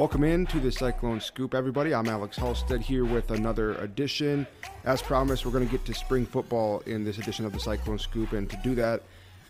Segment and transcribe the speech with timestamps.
[0.00, 1.92] Welcome in to the Cyclone Scoop, everybody.
[1.92, 4.46] I'm Alex Halstead here with another edition.
[4.84, 7.98] As promised, we're going to get to spring football in this edition of the Cyclone
[7.98, 9.02] Scoop, and to do that,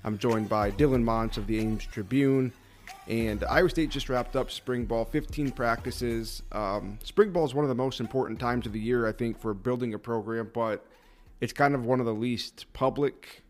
[0.02, 2.52] I'm joined by Dylan Montz of the Ames Tribune.
[3.06, 6.42] And Iowa State just wrapped up spring ball, 15 practices.
[6.50, 9.38] Um, spring ball is one of the most important times of the year, I think,
[9.38, 10.84] for building a program, but
[11.40, 13.44] it's kind of one of the least public,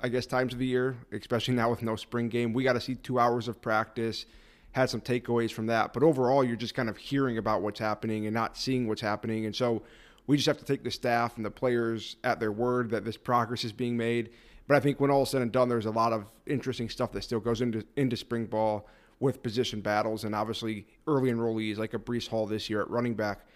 [0.00, 2.52] I guess, times of the year, especially now with no spring game.
[2.52, 4.24] We got to see two hours of practice
[4.72, 5.92] had some takeaways from that.
[5.92, 9.46] But overall, you're just kind of hearing about what's happening and not seeing what's happening.
[9.46, 9.82] And so
[10.26, 13.16] we just have to take the staff and the players at their word that this
[13.16, 14.30] progress is being made.
[14.66, 17.12] But I think when all is said and done, there's a lot of interesting stuff
[17.12, 18.86] that still goes into into spring ball
[19.20, 23.14] with position battles and obviously early enrollees like a Breece Hall this year at running
[23.14, 23.46] back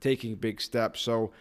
[0.00, 1.00] taking big steps.
[1.00, 1.32] So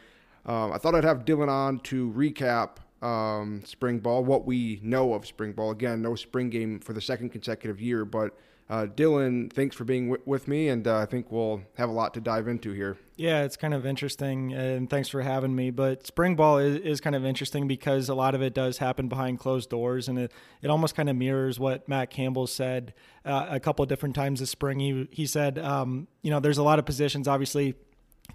[0.45, 5.13] um, I thought I'd have Dylan on to recap um, spring ball, what we know
[5.13, 5.71] of spring ball.
[5.71, 8.37] Again, no spring game for the second consecutive year, but
[8.71, 11.91] uh, Dylan, thanks for being w- with me, and uh, I think we'll have a
[11.91, 12.97] lot to dive into here.
[13.17, 15.71] Yeah, it's kind of interesting, and thanks for having me.
[15.71, 19.09] But spring ball is, is kind of interesting because a lot of it does happen
[19.09, 22.93] behind closed doors, and it, it almost kind of mirrors what Matt Campbell said
[23.25, 24.79] uh, a couple of different times this spring.
[24.79, 27.75] He, he said, um, you know, there's a lot of positions, obviously–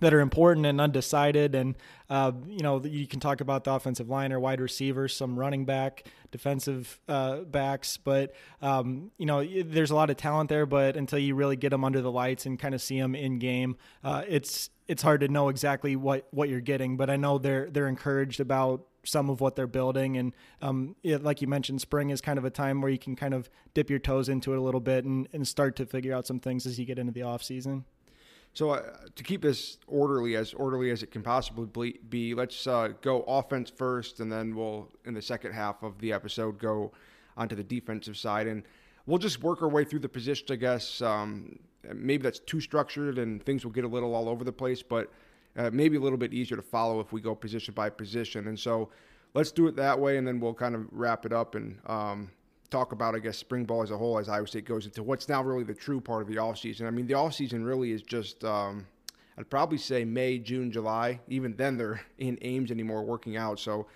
[0.01, 1.55] that are important and undecided.
[1.55, 1.75] And,
[2.11, 5.65] uh, you know, you can talk about the offensive line or wide receivers, some running
[5.65, 7.97] back, defensive uh, backs.
[7.97, 10.67] But, um, you know, there's a lot of talent there.
[10.67, 13.39] But until you really get them under the lights and kind of see them in
[13.39, 16.97] game, uh, it's it's hard to know exactly what, what you're getting.
[16.97, 20.17] But I know they're they're encouraged about some of what they're building.
[20.17, 23.17] And um, it, like you mentioned, spring is kind of a time where you can
[23.17, 26.12] kind of dip your toes into it a little bit and, and start to figure
[26.12, 27.84] out some things as you get into the off season.
[28.57, 28.83] So uh,
[29.15, 33.69] to keep this orderly, as orderly as it can possibly be, let's uh, go offense
[33.69, 36.91] first, and then we'll, in the second half of the episode, go
[37.37, 38.62] onto the defensive side, and
[39.05, 40.50] we'll just work our way through the positions.
[40.50, 41.59] I guess um,
[41.95, 45.12] maybe that's too structured, and things will get a little all over the place, but
[45.59, 48.49] uh, maybe a little bit easier to follow if we go position by position.
[48.49, 48.89] And so
[49.34, 52.31] let's do it that way, and then we'll kind of wrap it up and um,
[52.69, 55.28] talk about, I guess, spring ball as a whole as Iowa State goes into what's
[55.28, 56.87] now really the true part of the off season.
[56.87, 58.87] I mean, the off season really is just, um,
[59.38, 61.21] I'd probably say May, June, July.
[61.28, 63.59] Even then, they're in Ames anymore working out.
[63.60, 63.87] So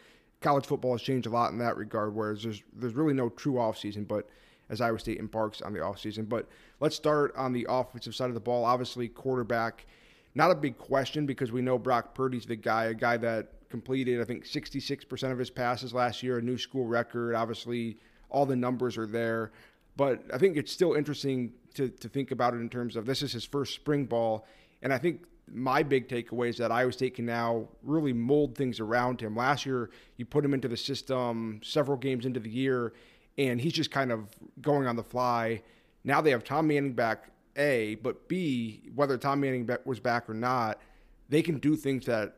[0.40, 3.58] college football has changed a lot in that regard, whereas there's, there's really no true
[3.58, 4.28] off season, but
[4.70, 6.24] as Iowa State embarks on the off season.
[6.24, 6.48] But
[6.78, 8.64] let's start on the offensive side of the ball.
[8.64, 9.86] Obviously, quarterback,
[10.34, 14.20] not a big question because we know Brock Purdy's the guy, a guy that completed,
[14.20, 17.34] I think, 66% of his passes last year, a new school record.
[17.34, 17.98] Obviously,
[18.30, 19.52] all the numbers are there.
[19.96, 23.22] But I think it's still interesting to, to think about it in terms of this
[23.22, 24.46] is his first spring ball.
[24.82, 28.80] And I think my big takeaway is that Iowa State can now really mold things
[28.80, 29.36] around him.
[29.36, 32.92] Last year, you put him into the system several games into the year,
[33.36, 34.28] and he's just kind of
[34.60, 35.62] going on the fly.
[36.04, 40.34] Now they have Tom Manning back, A, but B, whether Tom Manning was back or
[40.34, 40.80] not,
[41.28, 42.36] they can do things that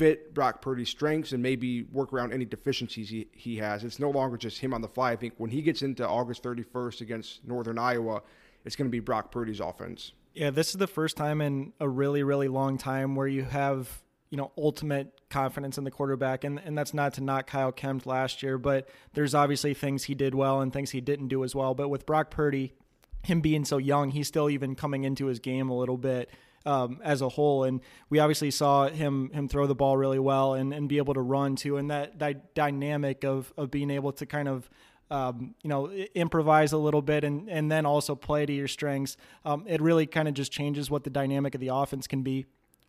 [0.00, 3.84] fit Brock Purdy's strengths and maybe work around any deficiencies he, he has.
[3.84, 5.12] It's no longer just him on the fly.
[5.12, 8.22] I think when he gets into August 31st against Northern Iowa,
[8.64, 10.12] it's going to be Brock Purdy's offense.
[10.32, 14.02] Yeah, this is the first time in a really, really long time where you have,
[14.30, 16.44] you know, ultimate confidence in the quarterback.
[16.44, 20.14] And, and that's not to knock Kyle Kempt last year, but there's obviously things he
[20.14, 21.74] did well and things he didn't do as well.
[21.74, 22.72] But with Brock Purdy,
[23.22, 26.30] him being so young, he's still even coming into his game a little bit
[26.66, 27.64] um, as a whole.
[27.64, 31.14] And we obviously saw him him throw the ball really well and, and be able
[31.14, 31.76] to run too.
[31.76, 34.68] And that, that dynamic of of being able to kind of
[35.10, 39.16] um, you know, improvise a little bit and, and then also play to your strengths.
[39.44, 42.46] Um, it really kind of just changes what the dynamic of the offense can be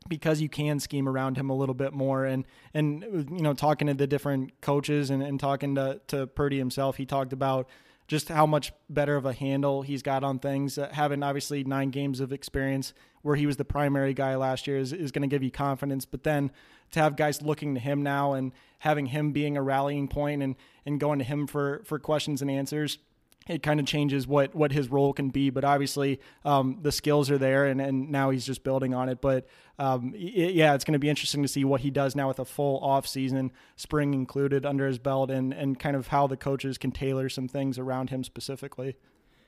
[0.07, 2.25] because you can scheme around him a little bit more.
[2.25, 6.57] And, and you know, talking to the different coaches and, and talking to, to Purdy
[6.57, 7.67] himself, he talked about
[8.11, 10.77] just how much better of a handle he's got on things.
[10.77, 14.77] Uh, having obviously nine games of experience where he was the primary guy last year
[14.77, 16.03] is, is going to give you confidence.
[16.03, 16.51] But then
[16.91, 20.57] to have guys looking to him now and having him being a rallying point and,
[20.85, 22.97] and going to him for, for questions and answers–
[23.51, 25.49] it kind of changes what what his role can be.
[25.49, 29.21] But obviously, um, the skills are there, and, and now he's just building on it.
[29.21, 32.27] But um, it, yeah, it's going to be interesting to see what he does now
[32.27, 36.27] with a full off season, spring included, under his belt, and and kind of how
[36.27, 38.95] the coaches can tailor some things around him specifically.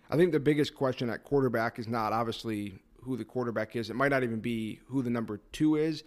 [0.09, 3.89] I think the biggest question at quarterback is not obviously who the quarterback is.
[3.89, 6.03] It might not even be who the number two is,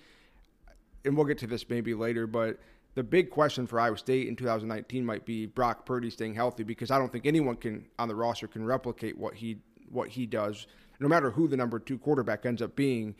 [1.04, 2.58] and we'll get to this maybe later, but
[2.96, 6.90] the big question for Iowa State in 2019 might be Brock Purdy staying healthy because
[6.90, 9.58] I don't think anyone can on the roster can replicate what he
[9.90, 10.66] what he does,
[10.98, 13.14] no matter who the number two quarterback ends up being.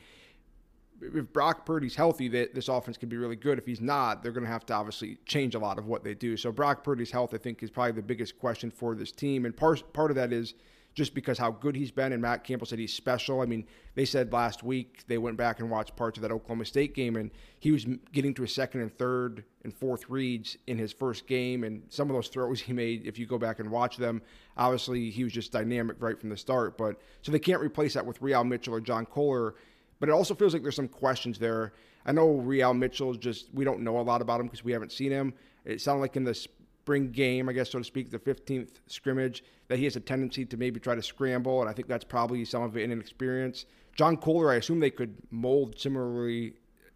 [1.03, 3.59] If Brock Purdy's healthy, that this offense can be really good.
[3.59, 6.15] If he's not, they're going to have to obviously change a lot of what they
[6.15, 6.39] do.
[6.39, 9.55] So Brock Purdy's health, I think, is probably the biggest question for this team, and
[9.55, 10.55] part part of that is
[10.97, 12.13] just because how good he's been.
[12.13, 13.43] And Matt Campbell said he's special.
[13.43, 16.65] I mean, they said last week they went back and watched parts of that Oklahoma
[16.65, 20.79] State game, and he was getting to a second and third and fourth reads in
[20.79, 21.65] his first game.
[21.65, 24.23] And some of those throws he made, if you go back and watch them,
[24.57, 26.79] obviously he was just dynamic right from the start.
[26.79, 29.55] But so they can't replace that with Re-al Mitchell or John Kolar.
[30.01, 31.75] But it also feels like there's some questions there.
[32.07, 34.93] I know Re-al Mitchell just, we don't know a lot about him because we haven't
[34.93, 35.35] seen him.
[35.65, 36.47] It sounded like in the
[36.87, 40.45] spring game, I guess, so to speak, the 15th scrimmage, that he has a tendency
[40.45, 43.67] to maybe try to scramble, and I think that's probably some of it in inexperience.
[43.97, 46.55] John Kolar, I assume they could mold similarly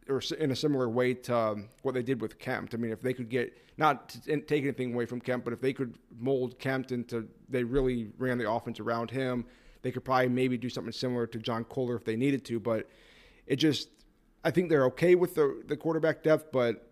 [0.08, 2.72] or in a similar way to um, what they did with Kempt.
[2.72, 4.16] I mean, if they could get not
[4.46, 8.38] take anything away from Kempt, but if they could mold Kempt into they really ran
[8.38, 9.44] the offense around him,
[9.82, 12.60] they could probably maybe do something similar to John Kolar if they needed to.
[12.60, 12.88] But
[13.46, 13.88] it just,
[14.44, 16.89] I think they're okay with the the quarterback depth, but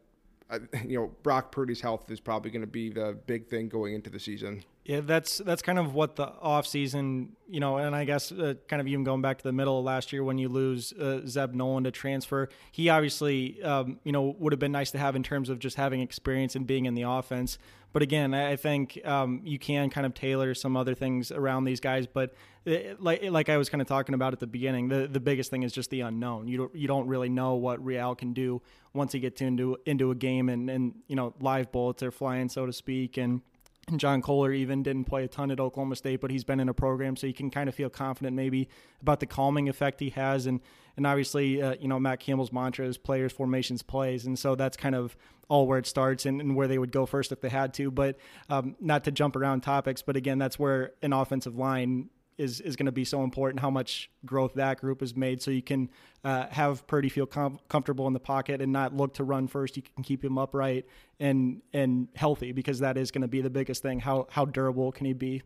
[0.87, 4.11] you know, Brock Purdy's health is probably going to be the big thing going into
[4.11, 4.65] the season.
[4.89, 8.81] Yeah, that's that's kind of what the offseason, you know, and I guess uh, kind
[8.81, 11.53] of even going back to the middle of last year when you lose uh, Zeb
[11.53, 15.23] Noland to transfer, he obviously, um, you know, would have been nice to have in
[15.23, 17.59] terms of just having experience and being in the offense.
[17.93, 21.81] But again, I think um, you can kind of tailor some other things around these
[21.81, 22.07] guys.
[22.07, 22.33] But
[22.65, 25.21] it, uh, like like I was kind of talking about at the beginning, the the
[25.21, 26.49] biggest thing is just the unknown.
[26.49, 28.63] You don't you don't really know what Re-al can do
[28.95, 32.49] once he gets into into a game and and you know live bullets are flying
[32.49, 33.43] so to speak and
[33.89, 36.69] and John Kolar even didn't play a ton at Oklahoma State, but he's been in
[36.69, 38.69] a program, so you can kind of feel confident maybe
[39.01, 40.47] about the calming effect he has.
[40.47, 40.61] And
[40.97, 44.77] and obviously, uh, you know, Matt Campbell's mantra is players, formations, plays, and so that's
[44.77, 45.17] kind of
[45.49, 47.91] all where it starts and, and where they would go first if they had to.
[47.91, 48.19] But
[48.51, 52.77] um, not to jump around topics, but again, that's where an offensive line is is
[52.77, 53.61] going to be so important.
[53.61, 55.91] How much growth that group has made, so you can
[56.25, 59.77] uh, have Purdy feel com- comfortable in the pocket and not look to run first.
[59.77, 60.87] You can keep him upright
[61.21, 64.01] and and healthy because that is going to be the biggest thing.
[64.01, 65.43] How how durable can he be?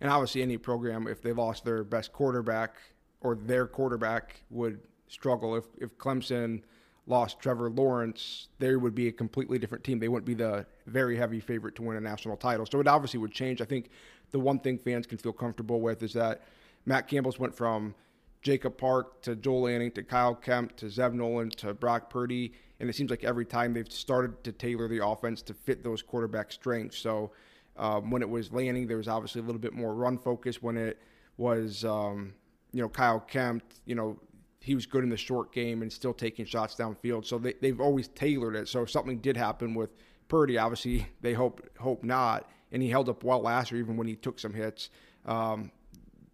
[0.00, 2.76] And obviously, any program if they lost their best quarterback
[3.20, 5.56] or their quarterback would struggle.
[5.56, 6.62] If if Clemson
[7.08, 9.98] lost Trevor Lawrence, there would be a completely different team.
[9.98, 12.66] They wouldn't be the very heavy favorite to win a national title.
[12.66, 13.60] So it obviously would change.
[13.60, 13.90] I think
[14.30, 16.42] the one thing fans can feel comfortable with is that
[16.84, 17.94] Matt Campbell's went from
[18.42, 22.52] Jacob Park to Joel Lanning to Kyle Kempt to Zeb Noland to Brock Purdy.
[22.78, 26.02] And it seems like every time they've started to tailor the offense to fit those
[26.02, 26.98] quarterback strengths.
[26.98, 27.32] So
[27.76, 30.62] um, when it was Lanning, there was obviously a little bit more run focus.
[30.62, 30.98] When it
[31.36, 32.34] was, um,
[32.72, 34.18] you know, Kyle Kempt, you know,
[34.60, 37.24] he was good in the short game and still taking shots downfield.
[37.24, 38.68] So they, they've always tailored it.
[38.68, 39.90] So if something did happen with
[40.28, 44.06] Purdy, obviously they hope hope not, and he held up well last year, even when
[44.06, 44.90] he took some hits.
[45.24, 45.70] Um,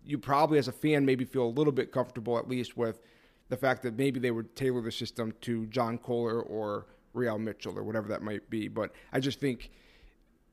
[0.05, 3.01] you probably, as a fan, maybe feel a little bit comfortable at least with
[3.49, 7.79] the fact that maybe they would tailor the system to John Kolar or Re-al Mitchell
[7.79, 8.69] or whatever that might be.
[8.69, 9.71] But I just think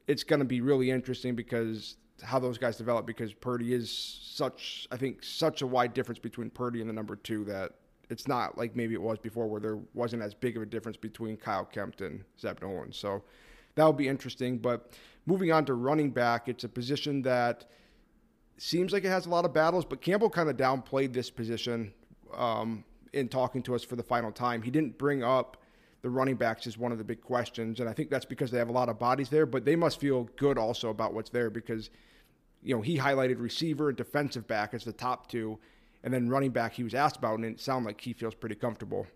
[0.08, 4.88] it's going to be really interesting because how those guys develop because Purdy is such
[4.92, 7.74] I think such a wide difference between Purdy and the number two that
[8.10, 10.98] it's not like maybe it was before where there wasn't as big of a difference
[10.98, 12.94] between Kyle Kempt and Zeb Noland.
[12.94, 13.24] So
[13.76, 14.58] that'll be interesting.
[14.58, 14.92] But
[15.26, 17.66] moving on to running back, it's a position that
[18.58, 21.94] seems like it has a lot of battles, but Campbell kind of downplayed this position
[22.36, 22.84] um,
[23.14, 24.62] in talking to us for the final time.
[24.62, 25.58] He didn't bring up
[26.01, 28.58] the running backs as one of the big questions, and I think that's because they
[28.58, 31.50] have a lot of bodies there, but they must feel good also about what's there
[31.50, 31.90] because–
[32.63, 35.60] you know, he highlighted receiver and defensive back as the top two,
[36.03, 38.56] and then running back he was asked about, and it sounded like he feels pretty
[38.56, 39.08] comfortable.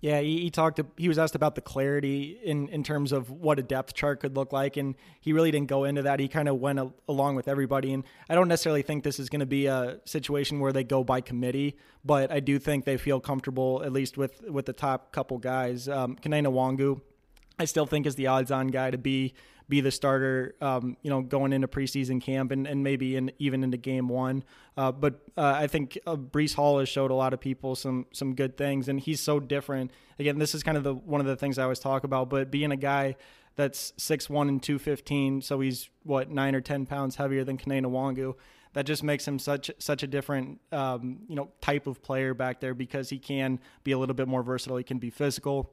[0.00, 0.78] Yeah, he, he talked.
[0.98, 4.36] He was asked about the clarity in in terms of what a depth chart could
[4.36, 6.20] look like, and he really didn't go into that.
[6.20, 9.30] He kind of went a, along with everybody, and I don't necessarily think this is
[9.30, 12.98] going to be a situation where they go by committee, but I do think they
[12.98, 15.88] feel comfortable at least with with the top couple guys.
[15.88, 17.00] Um, Kene Nwangwu,
[17.58, 19.32] I still think is the odds-on guy to be
[19.68, 23.64] be the starter, um, you know, going into preseason camp and, and maybe in, even
[23.64, 24.44] into game one.
[24.76, 28.06] Uh, but uh, I think uh, Breece Hall has showed a lot of people some
[28.12, 29.90] some good things, and he's so different.
[30.18, 32.28] Again, this is kind of the one of the things I always talk about.
[32.28, 33.16] But being a guy
[33.56, 37.56] that's six one and two fifteen, so he's what nine or ten pounds heavier than
[37.56, 38.34] Kene Nwangwu.
[38.74, 42.60] That just makes him such such a different um, you know type of player back
[42.60, 44.76] there because he can be a little bit more versatile.
[44.76, 45.70] He can be physical,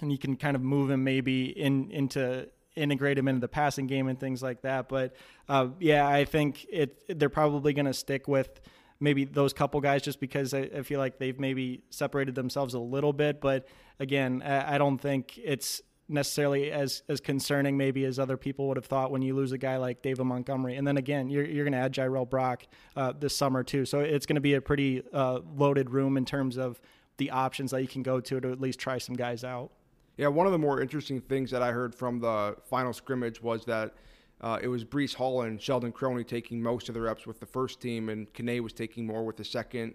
[0.00, 3.86] and you can kind of move him maybe in into integrate him into the passing
[3.86, 4.88] game and things like that.
[4.88, 5.14] But
[5.48, 8.60] uh, yeah, I think it they're probably going to stick with
[9.00, 12.80] maybe those couple guys just because I, I, feel like they've maybe separated themselves a
[12.80, 13.40] little bit.
[13.40, 13.68] But
[14.00, 18.76] again, I, I don't think it's necessarily as as concerning maybe as other people would
[18.76, 20.76] have thought when you lose a guy like David Montgomery.
[20.76, 22.64] And then again, you're you're going to add Jirehl Brock
[22.96, 26.24] uh, this summer too, so it's going to be a pretty uh, loaded room in
[26.24, 26.80] terms of
[27.18, 29.70] the options that you can go to to at least try some guys out.
[30.18, 33.64] Yeah, one of the more interesting things that I heard from the final scrimmage was
[33.66, 33.94] that
[34.40, 37.46] uh, it was Breece Hall and Sheldon Croney taking most of the reps with the
[37.46, 39.94] first team, and Kene was taking more with the second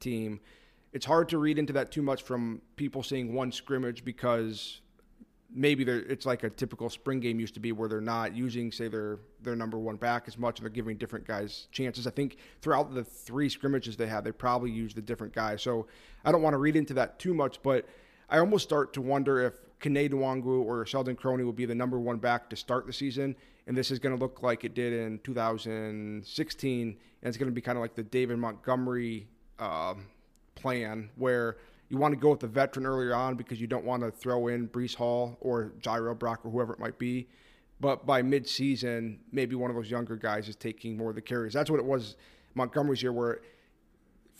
[0.00, 0.40] team.
[0.92, 4.80] It's hard to read into that too much from people seeing one scrimmage because
[5.52, 8.86] maybe it's like a typical spring game used to be where they're not using say
[8.86, 12.36] their their number one back as much and they're giving different guys chances i think
[12.62, 15.88] throughout the three scrimmages they had they probably used the different guys so
[16.24, 17.84] i don't want to read into that too much but
[18.30, 21.98] i almost start to wonder if Kene Nwangwu or Sheldon Croney will be the number
[21.98, 23.34] one back to start the season
[23.66, 27.54] and this is going to look like it did in 2016 and it's going to
[27.54, 29.26] be kind of like the david montgomery
[29.58, 29.94] uh,
[30.54, 31.56] plan where
[31.90, 34.46] you want to go with the veteran earlier on because you don't want to throw
[34.46, 37.28] in Breece Hall or Jirehl Brock or whoever it might be.
[37.80, 41.52] But by mid-season, maybe one of those younger guys is taking more of the carries.
[41.52, 42.16] That's what it was
[42.54, 43.40] Montgomery's year, where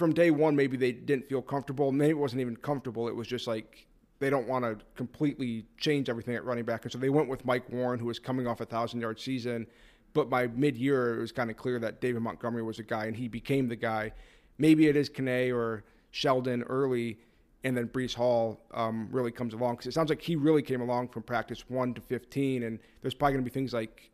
[0.01, 1.93] from day one maybe they didn't feel comfortable.
[1.93, 3.07] Maybe it wasn't even comfortable.
[3.07, 3.87] It was just like
[4.19, 7.45] they don't want to completely change everything at running back, and so they went with
[7.45, 9.67] Mike Warren, who was coming off a thousand-yard season.
[10.13, 13.17] But by mid-year, it was kind of clear that David Montgomery was a guy, and
[13.17, 14.13] he became the guy.
[14.59, 17.19] Maybe it is Kene or Sheldon early
[17.65, 20.81] and then Breece Hall um, really comes along because it sounds like he really came
[20.81, 24.10] along from practice one to 15, and there's probably going to be things like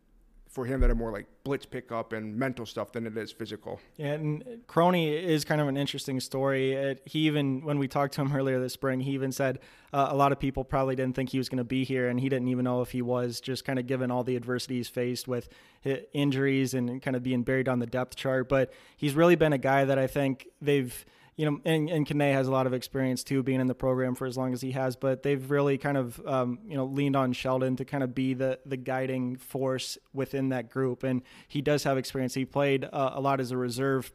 [0.57, 3.79] for him that are more like blitz pickup and mental stuff than it is physical.
[3.99, 6.73] Yeah, and Croney is kind of an interesting story.
[6.73, 9.59] It, he even, when we talked to him earlier this spring, he even said
[9.93, 12.19] uh, a lot of people probably didn't think he was going to be here, and
[12.19, 14.89] he didn't even know if he was, just kind of given all the adversity he's
[14.89, 15.51] faced with
[16.15, 18.49] injuries and kind of being buried on the depth chart.
[18.49, 21.05] But he's really been a guy that I think they've–
[21.37, 24.15] you know, and, and Kene has a lot of experience too, being in the program
[24.15, 24.97] for as long as he has.
[24.97, 28.33] But they've really kind of, um, you know, leaned on Sheldon to kind of be
[28.33, 31.03] the the guiding force within that group.
[31.03, 32.35] And he does have experience.
[32.35, 34.13] He played uh, a lot as a reserve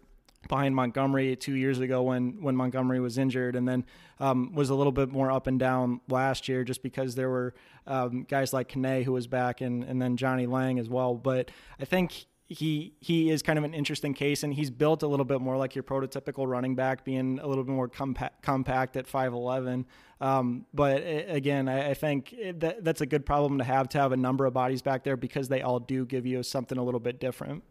[0.49, 3.85] behind Montgomery two years ago when when Montgomery was injured, and then
[4.19, 7.53] um, was a little bit more up and down last year just because there were
[7.85, 11.13] um, guys like Kene who was back and and then Johnnie Lang as well.
[11.13, 15.07] But I think he he is kind of an interesting case, and he's built a
[15.07, 18.97] little bit more like your prototypical running back, being a little bit more compact, compact
[18.97, 19.85] at five eleven.
[20.19, 24.11] Um, but again, I, I think that that's a good problem to have to have
[24.11, 26.99] a number of bodies back there because they all do give you something a little
[26.99, 27.63] bit different.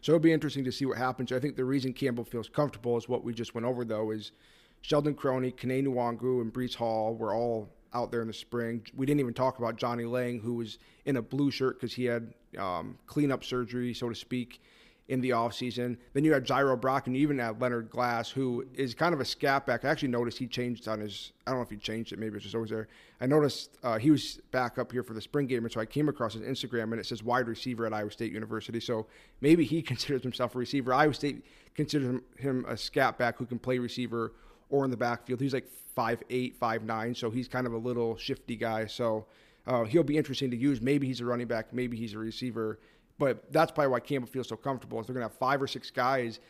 [0.00, 1.30] So it'll be interesting to see what happens.
[1.30, 4.32] I think the reason Campbell feels comfortable is what we just went over, though, is
[4.80, 8.84] Sheldon Croney, Kene Nwangwu, and Breece Hall were all out there in the spring.
[8.96, 12.06] We didn't even talk about Johnnie Lang, who was in a blue shirt because he
[12.06, 14.60] had um, cleanup surgery, so to speak,
[15.08, 15.96] in the offseason.
[16.12, 19.20] Then you had Jirehl Brock, and you even had Leonard Glass, who is kind of
[19.20, 19.84] a scat back.
[19.84, 22.36] I actually noticed he changed on his, I don't know if he changed it, maybe
[22.36, 22.88] it's just always there.
[23.20, 25.86] I noticed uh, he was back up here for the spring game, and so I
[25.86, 28.80] came across his Instagram, and it says wide receiver at Iowa State University.
[28.80, 29.06] So
[29.40, 30.94] maybe he considers himself a receiver.
[30.94, 31.44] Iowa State
[31.74, 34.32] considers him a scat back who can play receiver
[34.70, 35.40] or in the backfield.
[35.40, 38.86] He's like five eight, five nine, so he's kind of a little shifty guy.
[38.86, 39.26] So
[39.66, 40.80] uh, he'll be interesting to use.
[40.80, 42.80] Maybe he's a running back, maybe he's a receiver,
[43.18, 45.02] but that's probably why Campbell feels so comfortable.
[45.02, 46.40] They're gonna have five or six guys,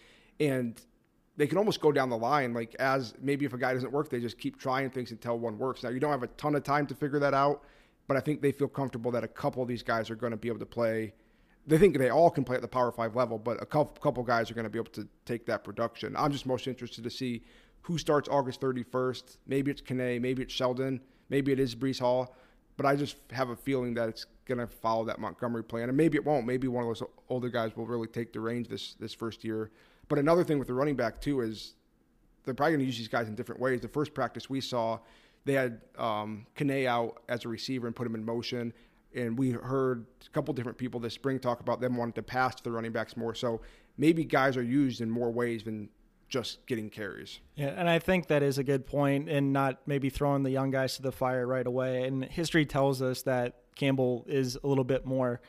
[0.41, 0.81] and
[1.37, 2.53] they can almost go down the line.
[2.53, 5.59] Like as maybe if a guy doesn't work, they just keep trying things until one
[5.59, 5.83] works.
[5.83, 7.65] Now you don't have a ton of time to figure that out,
[8.07, 10.37] but I think they feel comfortable that a couple of these guys are going to
[10.37, 11.15] be able to play.
[11.67, 14.23] They think they all can play at the Power Five level, but a couple, couple
[14.25, 16.15] guys are going to be able to take that production.
[16.17, 17.43] I'm just most interested to see
[17.83, 19.39] who starts August 31st.
[19.47, 22.35] Maybe it's Kene, maybe it's Sheldon, maybe it is Breece Hall.
[22.77, 25.97] But I just have a feeling that it's going to follow that Montgomery plan, and
[25.97, 26.47] maybe it won't.
[26.47, 29.71] Maybe one of those older guys will really take the reins this this first year.
[30.09, 31.75] But another thing with the running back too is
[32.45, 33.81] they're probably going to use these guys in different ways.
[33.81, 34.99] The first practice we saw,
[35.45, 38.73] they had um, Kene out as a receiver and put him in motion.
[39.15, 42.55] And we heard a couple different people this spring talk about them wanting to pass
[42.57, 43.35] to the running backs more.
[43.35, 43.61] So
[43.99, 45.91] maybe guys are used in more ways than
[46.33, 47.41] just getting carries.
[47.57, 50.71] Yeah, and I think that is a good point, and not maybe throwing the young
[50.71, 52.05] guys to the fire right away.
[52.05, 55.43] And history tells us that Campbell is a little bit more.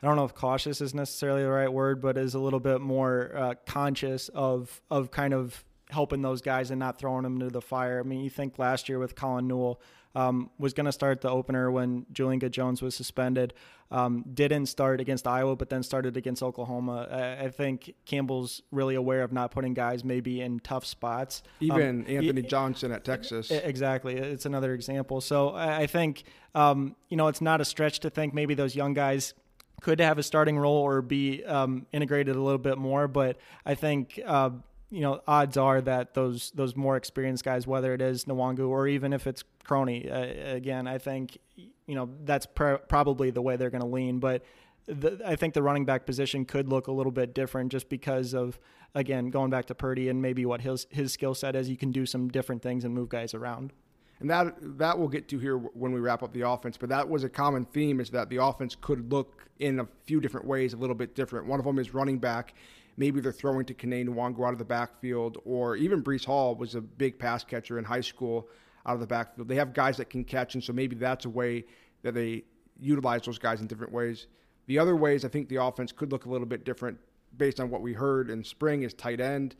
[0.00, 2.80] I don't know if cautious is necessarily the right word, but is a little bit
[2.80, 7.50] more uh, conscious of of kind of helping those guys and not throwing them into
[7.50, 7.98] the fire.
[7.98, 9.80] I mean, you think last year with Colin Newell
[10.18, 13.54] um, was going to start the opener when Julian Good Jones was suspended.
[13.92, 17.06] Um, didn't start against Iowa, but then started against Oklahoma.
[17.08, 21.44] I, I, think Campbell's really aware of not putting guys maybe in tough spots.
[21.60, 23.50] Even um, Anthony Johnson at Texas.
[23.50, 24.16] Exactly.
[24.16, 25.20] It's another example.
[25.20, 28.74] So I, I think, um, you know, it's not a stretch to think maybe those
[28.74, 29.34] young guys
[29.80, 33.06] could have a starting role or be um, integrated a little bit more.
[33.06, 34.50] But I think uh,
[34.90, 38.88] you know, odds are that those those more experienced guys, whether it is Nwangwu or
[38.88, 43.56] even if it's Croney, uh, again, I think you know that's pr- probably the way
[43.56, 44.18] they're going to lean.
[44.18, 44.42] But
[44.86, 48.34] the, I think the running back position could look a little bit different just because
[48.34, 48.58] of
[48.94, 51.68] again going back to Purdy and maybe what his his skill set is.
[51.68, 53.72] You can do some different things and move guys around.
[54.20, 56.78] and that that we'll get to here when we wrap up the offense.
[56.78, 60.20] But that was a common theme is that the offense could look in a few
[60.20, 61.46] different ways, a little bit different.
[61.46, 62.54] One of them is running back.
[62.98, 66.74] Maybe they're throwing to Kene Nwangwu out of the backfield, or even Breece Hall was
[66.74, 68.48] a big pass catcher in high school
[68.84, 69.46] out of the backfield.
[69.46, 71.64] They have guys that can catch, and so maybe that's a way
[72.02, 72.42] that they
[72.80, 74.26] utilize those guys in different ways.
[74.66, 76.98] The other ways I think the offense could look a little bit different
[77.36, 79.54] based on what we heard in spring is tight end.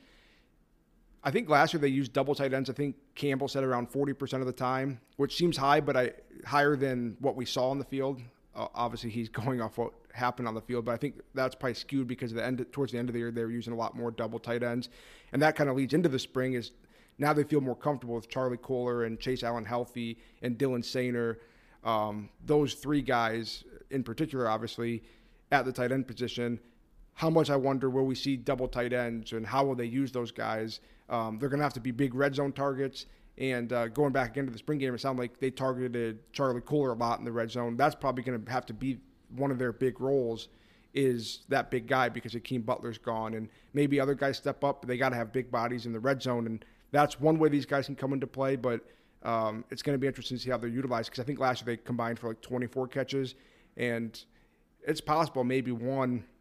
[1.22, 2.68] I think last year they used double tight ends.
[2.68, 6.12] I think Campbell said around 40% of the time, which seems high, but I
[6.44, 8.20] higher than what we saw on the field.
[8.74, 12.06] Obviously, he's going off what happened on the field, but I think that's probably skewed
[12.06, 14.10] because the end towards the end of the year they were using a lot more
[14.10, 14.88] double tight ends,
[15.32, 16.54] and that kind of leads into the spring.
[16.54, 16.72] Is
[17.18, 21.36] now they feel more comfortable with Charlie Kolar and Chase Allen healthy and Dylan Soehner.
[21.84, 25.02] Um, those three guys in particular, obviously,
[25.50, 26.58] at the tight end position.
[27.14, 30.12] How much I wonder will we see double tight ends and how will they use
[30.12, 30.80] those guys?
[31.08, 33.06] Um, they're going to have to be big red zone targets.
[33.38, 36.90] And uh, going back into the spring game, it sounded like they targeted Charlie Kolar
[36.90, 37.76] a lot in the red zone.
[37.76, 38.98] That's probably going to have to be
[39.36, 40.48] one of their big roles
[40.94, 43.34] is that big guy because Hakeem Butler's gone.
[43.34, 46.00] And maybe other guys step up, but they got to have big bodies in the
[46.00, 46.46] red zone.
[46.46, 48.56] And that's one way these guys can come into play.
[48.56, 48.80] But
[49.22, 51.60] um, it's going to be interesting to see how they're utilized because I think last
[51.60, 53.36] year they combined for like 24 catches.
[53.76, 54.20] And
[54.82, 56.24] it's possible maybe one–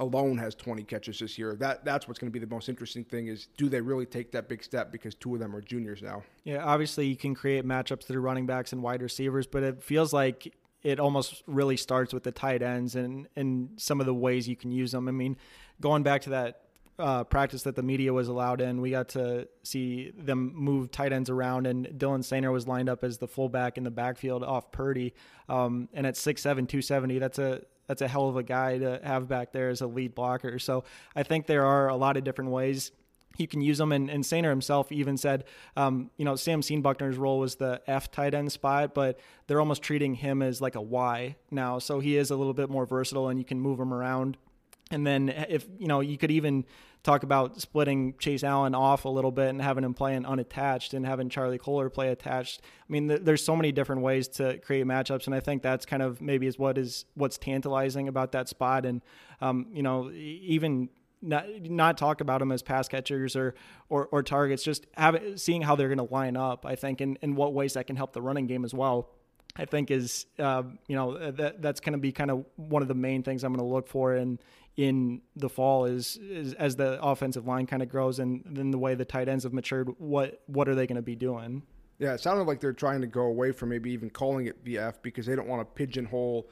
[0.00, 1.56] alone has 20 catches this year.
[1.56, 4.32] That that's what's going to be the most interesting thing is do they really take
[4.32, 6.22] that big step because two of them are juniors now.
[6.44, 10.12] Yeah, obviously you can create matchups through running backs and wide receivers, but it feels
[10.12, 14.48] like it almost really starts with the tight ends and and some of the ways
[14.48, 15.08] you can use them.
[15.08, 15.36] I mean,
[15.80, 16.62] going back to that
[16.98, 21.12] uh, practice that the media was allowed in, we got to see them move tight
[21.12, 24.72] ends around, and Dylan Soehner was lined up as the fullback in the backfield off
[24.72, 25.14] Purdy.
[25.48, 29.28] Um, and at 6'7", 270, that's a that's a hell of a guy to have
[29.28, 30.58] back there as a lead blocker.
[30.58, 32.92] So I think there are a lot of different ways
[33.38, 33.92] you can use them.
[33.92, 35.44] And, and Soehner himself even said,
[35.76, 39.82] um, you know, Sam Seonbuchner's role was the F tight end spot, but they're almost
[39.82, 41.78] treating him as like a Y now.
[41.78, 44.36] So he is a little bit more versatile and you can move him around.
[44.90, 46.64] And then if, you know, you could even
[47.06, 51.06] talk about splitting Chase Allen off a little bit and having him playing unattached and
[51.06, 52.60] having Charlie Kolar play attached.
[52.62, 55.86] I mean, th- there's so many different ways to create matchups, and I think that's
[55.86, 58.84] kind of maybe is what is what's tantalizing about that spot.
[58.84, 59.02] And
[59.40, 60.88] um, you know, even
[61.22, 63.54] not not talk about them as pass catchers or
[63.88, 66.66] or, or targets, just have seeing how they're going to line up.
[66.66, 69.10] I think, and in what ways that can help the running game as well.
[69.58, 72.88] I think is uh, you know that that's going to be kind of one of
[72.88, 74.38] the main things I'm going to look for in
[74.76, 78.78] in the fall is, is as the offensive line kind of grows and then the
[78.78, 79.88] way the tight ends have matured.
[79.98, 81.62] What what are they going to be doing?
[81.98, 84.96] Yeah, it sounded like they're trying to go away from maybe even calling it VF
[85.02, 86.48] because they don't want to pigeonhole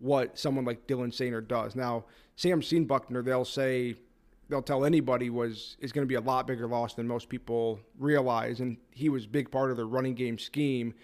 [0.00, 1.76] what someone like Dylan Soehner does.
[1.76, 3.94] Now, Sam Seonbuchner, they'll say
[4.48, 7.78] they'll tell anybody was is going to be a lot bigger loss than most people
[7.96, 10.94] realize, and he was big part of the running game scheme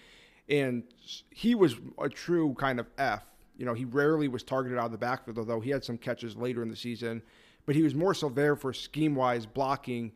[0.48, 0.84] and
[1.30, 3.22] he was a true kind of F.
[3.56, 6.36] You know, he rarely was targeted out of the backfield, although he had some catches
[6.36, 7.22] later in the season.
[7.66, 10.12] But he was more so there for scheme wise blocking,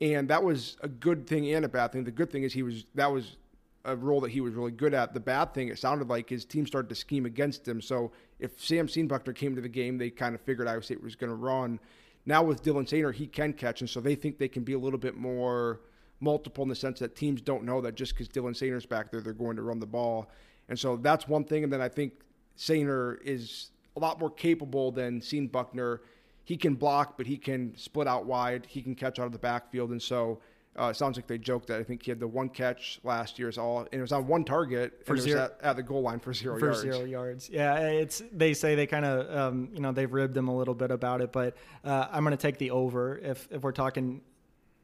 [0.00, 2.04] and that was a good thing and a bad thing.
[2.04, 3.36] The good thing is he was that was
[3.84, 5.14] a role that he was really good at.
[5.14, 7.80] The bad thing, it sounded like his team started to scheme against him.
[7.80, 11.16] So if Sam Seonbuchner came to the game, they kind of figured Iowa State was
[11.16, 11.80] going to run.
[12.26, 14.78] Now with Dylan Soehner, he can catch, and so they think they can be a
[14.78, 15.80] little bit more
[16.20, 19.20] multiple in the sense that teams don't know that just because Dylan Soehner's back there,
[19.20, 20.30] they're going to run the ball.
[20.68, 21.64] And so that's one thing.
[21.64, 22.12] And then I think
[22.58, 26.00] Soehner is a lot more capable than Seonbuchner.
[26.44, 28.66] He can block, but he can split out wide.
[28.66, 29.90] He can catch out of the backfield.
[29.90, 30.40] And so
[30.78, 33.38] uh, it sounds like they joked that I think he had the one catch last
[33.38, 33.48] year.
[33.48, 36.20] Is all, and it was on one target for zero, at, at, the goal line
[36.20, 36.80] for zero for yards.
[36.80, 37.50] zero yards.
[37.50, 40.74] Yeah, it's they say they kind of um, you know they've ribbed him a little
[40.74, 44.20] bit about it, but uh, I'm going to take the over if if we're talking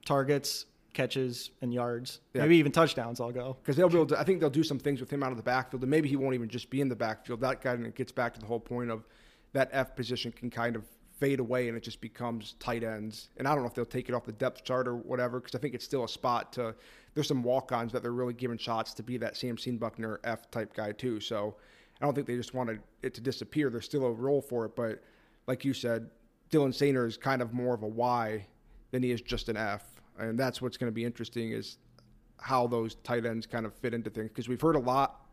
[0.05, 2.43] targets catches and yards, yeah.
[2.43, 3.21] maybe even touchdowns.
[3.21, 4.19] I'll go because they'll be able to.
[4.19, 6.17] I think they'll do some things with him out of the backfield, and maybe he
[6.17, 7.41] won't even just be in the backfield.
[7.41, 9.05] That kind of gets back to the whole point of
[9.53, 10.85] that F position can kind of
[11.19, 13.29] fade away, and it just becomes tight ends.
[13.37, 15.55] And I don't know if they'll take it off the depth chart or whatever, because
[15.55, 16.75] I think it's still a spot to.
[17.15, 20.75] There's some walk-ons that they're really giving shots to be that Sam Seonbuchner F type
[20.75, 21.21] guy too.
[21.21, 21.57] So
[22.01, 23.71] I don't think they just wanted it to disappear.
[23.71, 25.03] There's still a role for it, but
[25.47, 26.11] like you said,
[26.51, 28.47] Dylan Soehner is kind of more of a Y
[28.91, 31.79] than he is just an F and that's what's going to be interesting is
[32.39, 35.27] how those tight ends kind of fit into things because we've heard a lot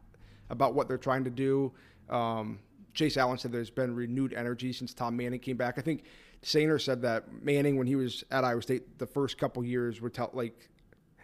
[0.49, 1.71] about what they're trying to do.
[2.09, 2.59] Um,
[2.93, 5.77] Chase Allen said there's been renewed energy since Tom Manning came back.
[5.77, 6.03] I think
[6.43, 10.13] Soehner said that Manning, when he was at Iowa State the first couple years, would
[10.13, 10.69] tell like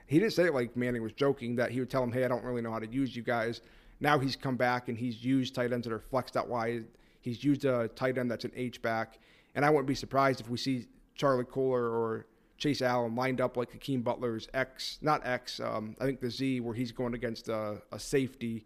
[0.05, 2.27] he didn't say it like Manning was joking that he would tell him, "Hey, I
[2.27, 3.61] don't really know how to use you guys."
[3.99, 6.85] Now he's come back and he's used tight ends that are flexed out wide.
[7.19, 9.19] He's used a tight end that's an H back,
[9.55, 13.55] and I wouldn't be surprised if we see Charlie Kolar or Chase Allen lined up
[13.55, 17.49] like Hakeem Butler's X, not X, um, I think the Z, where he's going against
[17.49, 18.65] a, a safety,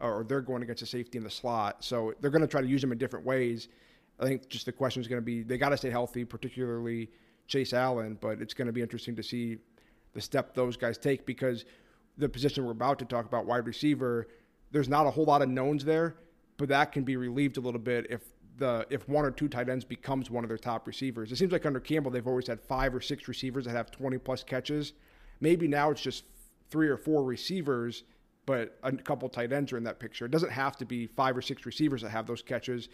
[0.00, 1.84] or they're going against a safety in the slot.
[1.84, 3.68] So they're going to try to use him in different ways.
[4.18, 7.10] I think just the question is going to be they got to stay healthy, particularly
[7.46, 9.58] Chase Allen, but it's going to be interesting to see
[10.14, 11.64] the step those guys take because
[12.16, 14.26] the position we're about to talk about, wide receiver,
[14.72, 16.16] there's not a whole lot of knowns there,
[16.56, 18.22] but that can be relieved a little bit if
[18.58, 21.32] the if one or two tight ends becomes one of their top receivers.
[21.32, 24.18] It seems like under Campbell they've always had five or six receivers that have 20
[24.18, 24.92] plus catches.
[25.40, 26.24] Maybe now it's just
[26.70, 28.04] three or four receivers,
[28.46, 30.26] but a couple tight ends are in that picture.
[30.26, 32.88] It doesn't have to be five or six receivers that have those catches.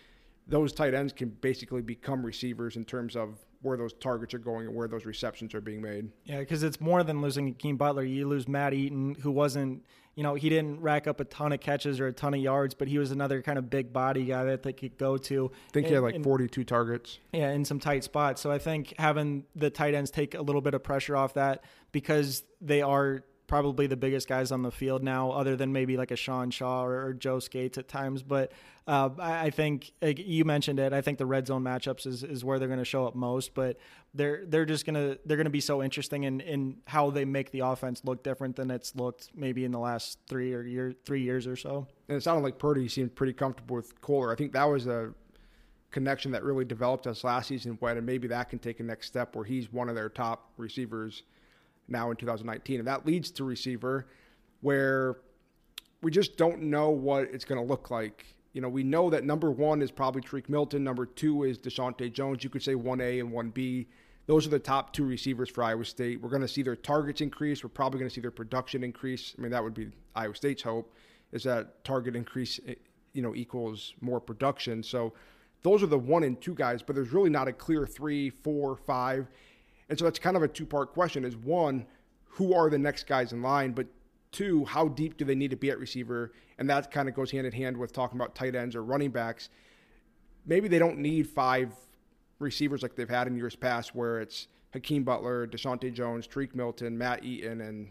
[0.46, 4.66] Those tight ends can basically become receivers in terms of where those targets are going
[4.66, 6.10] and where those receptions are being made.
[6.24, 8.04] Yeah, because it's more than losing Hakeem Butler.
[8.04, 9.82] You lose Matt Eaton, who wasn't,
[10.14, 12.74] you know, he didn't rack up a ton of catches or a ton of yards,
[12.74, 15.50] but he was another kind of big body guy that they could go to.
[15.52, 17.18] I think and, he had like and, 42 targets.
[17.32, 18.40] Yeah, in some tight spots.
[18.40, 21.64] So I think having the tight ends take a little bit of pressure off that
[21.92, 26.10] because they are probably the biggest guys on the field now, other than maybe like
[26.10, 28.22] a Sean Shaw or, or Joe Scates at times.
[28.22, 28.52] But
[28.86, 30.92] uh, I, I, think like you mentioned it.
[30.92, 33.54] I think the red zone matchups is, is where they're going to show up most.
[33.54, 33.78] But
[34.12, 37.60] they're they're just gonna they're gonna be so interesting in, in how they make the
[37.60, 41.46] offense look different than it's looked maybe in the last three or year three years
[41.46, 41.86] or so.
[42.08, 44.32] And it sounded like Purdy seemed pretty comfortable with Kolar.
[44.32, 45.12] I think that was a
[45.90, 49.06] connection that really developed us last season when and maybe that can take a next
[49.06, 51.22] step where he's one of their top receivers
[51.88, 52.80] now in 2019.
[52.80, 54.06] And that leads to receiver
[54.60, 55.16] where
[56.02, 58.34] we just don't know what it's going to look like.
[58.52, 60.84] You know, we know that number one is probably Tarique Milton.
[60.84, 62.44] Number two is Deshaunte Jones.
[62.44, 63.86] You could say 1A and 1B.
[64.26, 66.20] Those are the top two receivers for Iowa State.
[66.20, 67.62] We're going to see their targets increase.
[67.62, 69.34] We're probably going to see their production increase.
[69.36, 70.94] I mean, that would be Iowa State's hope
[71.34, 72.74] is that target increase, eh,
[73.12, 74.82] you know, equals more production.
[74.82, 75.12] So
[75.62, 78.76] those are the one and two guys, but there's really not a clear three, four,
[78.76, 79.26] five.
[79.88, 81.86] And so that's kind of a two part question is one,
[82.24, 83.72] who are the next guys in line?
[83.72, 83.86] But
[84.32, 86.32] two, how deep do they need to be at receiver?
[86.58, 89.10] And that kind of goes hand in hand with talking about tight ends or running
[89.10, 89.50] backs.
[90.46, 91.72] Maybe they don't need five
[92.38, 96.98] receivers like they've had in years past where it's Hakeem Butler, Deshaunte Jones, Tarique Milton,
[96.98, 97.90] Matt Eaton, and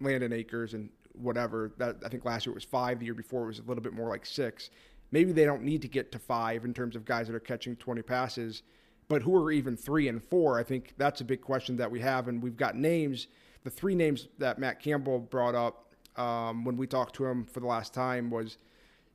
[0.00, 1.72] Landen Akers and whatever.
[1.78, 2.98] That I think last year it was five.
[3.00, 4.70] The year before it was a little bit more like six.
[5.10, 7.76] Maybe they don't need to get to five in terms of guys that are catching
[7.76, 8.62] 20 passes.
[9.08, 10.58] But who are even three and four?
[10.58, 12.28] I think that's a big question that we have.
[12.28, 13.28] And we've got names.
[13.64, 17.60] The three names that Matt Campbell brought up um, when we talked to him for
[17.60, 18.58] the last time was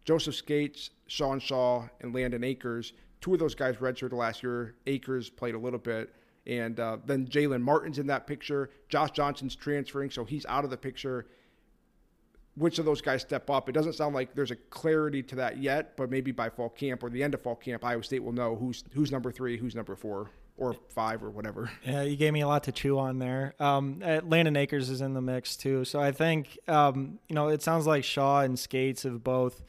[0.05, 2.93] Joseph Scates, Sean Shaw, and Landen Akers.
[3.19, 4.75] Two of those guys redshirted last year.
[4.87, 6.13] Akers played a little bit.
[6.47, 8.71] And uh, then Jalen Martin's in that picture.
[8.89, 11.27] Josh Johnson's transferring, so he's out of the picture
[12.55, 13.69] which of those guys step up.
[13.69, 17.03] It doesn't sound like there's a clarity to that yet, but maybe by fall camp
[17.03, 19.75] or the end of fall camp, Iowa State will know who's who's number three, who's
[19.75, 21.71] number four, or five, or whatever.
[21.85, 23.55] Yeah, you gave me a lot to chew on there.
[23.59, 27.61] Um, Landen Akers is in the mix too, so I think um, you know it
[27.61, 29.63] sounds like Shaw and Scates have both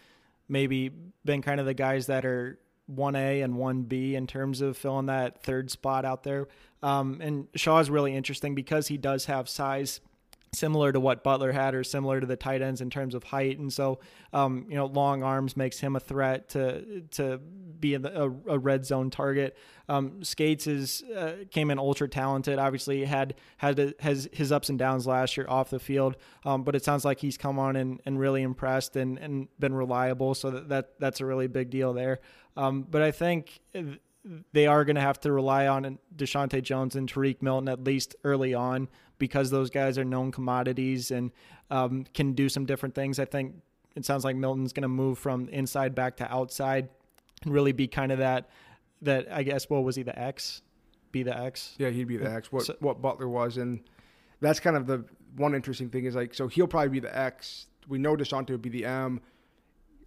[0.48, 0.90] maybe
[1.24, 2.58] been kind of the guys that are.
[2.92, 6.48] 1A and 1B in terms of filling that third spot out there.
[6.82, 10.00] Um, and Shaw is really interesting because he does have size
[10.54, 13.58] similar to what Butler had or similar to the tight ends in terms of height.
[13.58, 14.00] And so,
[14.32, 18.84] um, you know, long arms makes him a threat to to be a, a red
[18.84, 19.56] zone target.
[19.88, 22.58] Um, Scates is uh, came in ultra talented.
[22.58, 26.64] Obviously, had had to, has his ups and downs last year off the field, um,
[26.64, 30.34] but it sounds like he's come on and, and really impressed and, and been reliable.
[30.34, 32.20] So that, that that's a really big deal there.
[32.56, 33.60] Um, but I think
[34.52, 38.14] they are going to have to rely on Deshaunte Jones and Tarique Milton at least
[38.24, 41.32] early on because those guys are known commodities and
[41.70, 43.18] um, can do some different things.
[43.18, 43.54] I think
[43.96, 46.88] it sounds like Milton's going to move from inside back to outside
[47.42, 48.48] and really be kind of that
[49.02, 50.62] that I guess what was he the X,
[51.10, 51.74] be the X.
[51.78, 52.52] Yeah, he'd be the X.
[52.52, 53.80] What so, what Butler was, and
[54.40, 55.04] that's kind of the
[55.36, 57.66] one interesting thing is like so he'll probably be the X.
[57.88, 59.20] We know Deshaunte would be the M.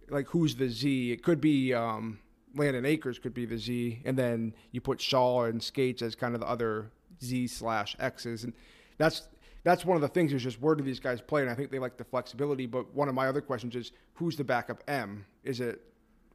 [0.08, 1.12] Like who's the Z?
[1.12, 2.20] It could be um,
[2.56, 6.34] Landen Akers could be the Z, and then you put Shaw and Scates as kind
[6.34, 6.90] of the other
[7.22, 8.52] Z slash X's, and
[8.98, 9.28] that's
[9.66, 11.42] that's one of the things is just where do these guys play?
[11.42, 12.66] And I think they like the flexibility.
[12.66, 15.26] But one of my other questions is who's the backup M?
[15.42, 15.82] Is it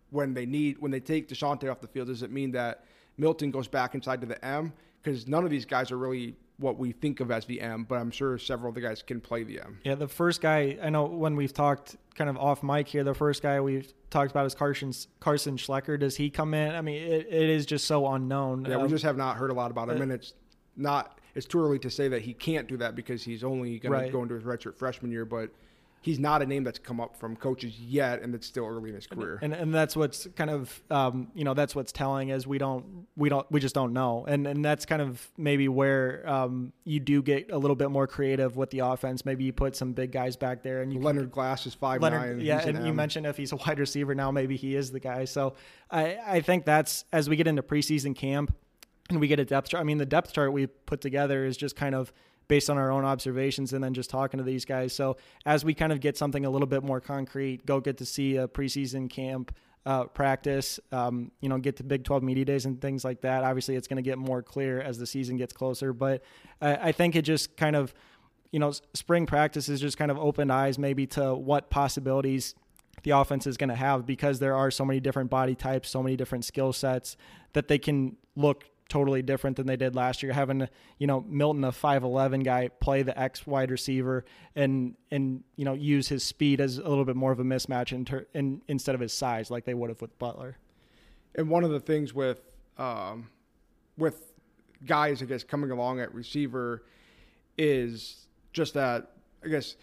[0.09, 2.07] when they need when they take Deshaunte off the field?
[2.07, 2.83] Does it mean that
[3.17, 4.73] Milton goes back inside to the M?
[5.01, 7.95] Because none of these guys are really what we think of as the M, but
[7.95, 9.79] I'm sure several of the guys can play the M.
[9.83, 13.13] Yeah, the first guy I know when we've talked kind of off mic here, the
[13.13, 15.99] first guy we've talked about is Carson Carson Schlecker.
[15.99, 16.73] Does he come in?
[16.73, 18.65] I mean, it, it is just so unknown.
[18.65, 20.33] Yeah, um, we just have not heard a lot about him, uh, and it's
[20.77, 23.93] not it's too early to say that he can't do that because he's only going
[23.93, 24.05] right.
[24.05, 25.25] to go into his redshirt freshman year.
[25.25, 25.49] But
[26.01, 28.95] he's not a name that's come up from coaches yet, and it's still early in
[28.95, 29.39] his career.
[29.41, 33.07] And and that's what's kind of um, you know that's what's telling is we don't
[33.15, 36.99] we don't we just don't know, and and that's kind of maybe where um, you
[36.99, 39.25] do get a little bit more creative with the offense.
[39.25, 42.01] Maybe you put some big guys back there, and you Leonard can, Glass is five
[42.01, 42.45] Leonard, nine.
[42.45, 42.95] Yeah, and you M.
[42.95, 45.25] mentioned if he's a wide receiver now, maybe he is the guy.
[45.25, 45.53] So
[45.89, 48.53] I I think that's as we get into preseason camp
[49.09, 49.81] and we get a depth chart.
[49.81, 52.11] I mean, the depth chart we put together is just kind of
[52.47, 54.93] based on our own observations and then just talking to these guys.
[54.93, 58.05] So as we kind of get something a little bit more concrete, go get to
[58.05, 59.55] see a preseason camp.
[59.83, 63.43] Uh, practice, um, you know, get to Big 12 media days and things like that.
[63.43, 66.21] Obviously, it's going to get more clear as the season gets closer, but
[66.61, 67.91] I, I think it just kind of,
[68.51, 72.53] you know, spring practice is just kind of opened eyes maybe to what possibilities
[73.03, 76.03] the offense is going to have because there are so many different body types, so
[76.03, 77.17] many different skill sets
[77.53, 80.33] that they can look totally different than they did last year.
[80.33, 85.43] Having you know Milton, a five eleven guy, play the X wide receiver and and
[85.55, 88.27] you know use his speed as a little bit more of a mismatch in, ter-
[88.33, 90.57] in instead of his size, like they would have with Butler.
[91.35, 92.41] And one of the things with
[92.77, 93.29] um,
[93.97, 94.33] with
[94.85, 96.83] guys, I guess, coming along at receiver
[97.57, 99.11] is just that
[99.43, 99.77] I guess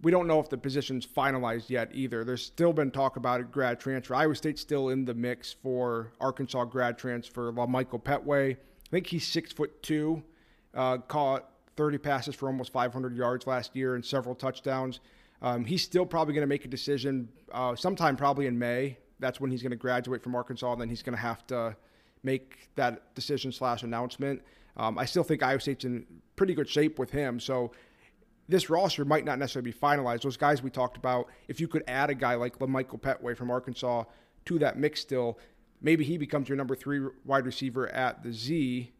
[0.00, 2.24] we don't know if the position's finalized yet either.
[2.24, 4.14] There's still been talk about a grad transfer.
[4.14, 7.50] Iowa State's still in the mix for Arkansas grad transfer.
[7.52, 10.22] Michael Petway, I think he's six foot two,
[10.74, 15.00] uh, caught 30 passes for almost 500 yards last year and several touchdowns.
[15.42, 18.98] Um, he's still probably going to make a decision uh, sometime probably in May.
[19.20, 21.76] That's when he's going to graduate from Arkansas, and then he's going to have to
[22.22, 24.42] make that decision slash announcement.
[24.76, 26.06] Um, I still think Iowa State's in
[26.36, 27.40] pretty good shape with him.
[27.40, 27.72] So
[28.48, 30.22] this roster might not necessarily be finalized.
[30.22, 33.50] Those guys we talked about, if you could add a guy like Michael Petway from
[33.50, 34.04] Arkansas
[34.46, 35.38] to that mix still,
[35.82, 38.92] maybe he becomes your number three wide receiver at the Z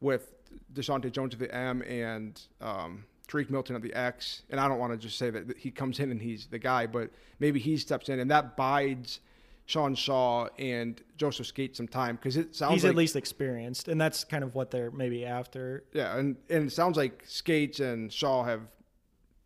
[0.00, 0.34] with
[0.72, 4.42] Deshaunte Jones at the M and um, Tarique Milton at the X.
[4.50, 6.86] And I don't want to just say that he comes in and he's the guy,
[6.86, 7.10] but
[7.40, 9.20] maybe he steps in and that bides
[9.66, 13.88] Sean Shaw and Joseph Skate some time because it sounds he's like, at least experienced,
[13.88, 15.84] and that's kind of what they're maybe after.
[15.92, 18.62] Yeah, and and it sounds like Scates and Shaw have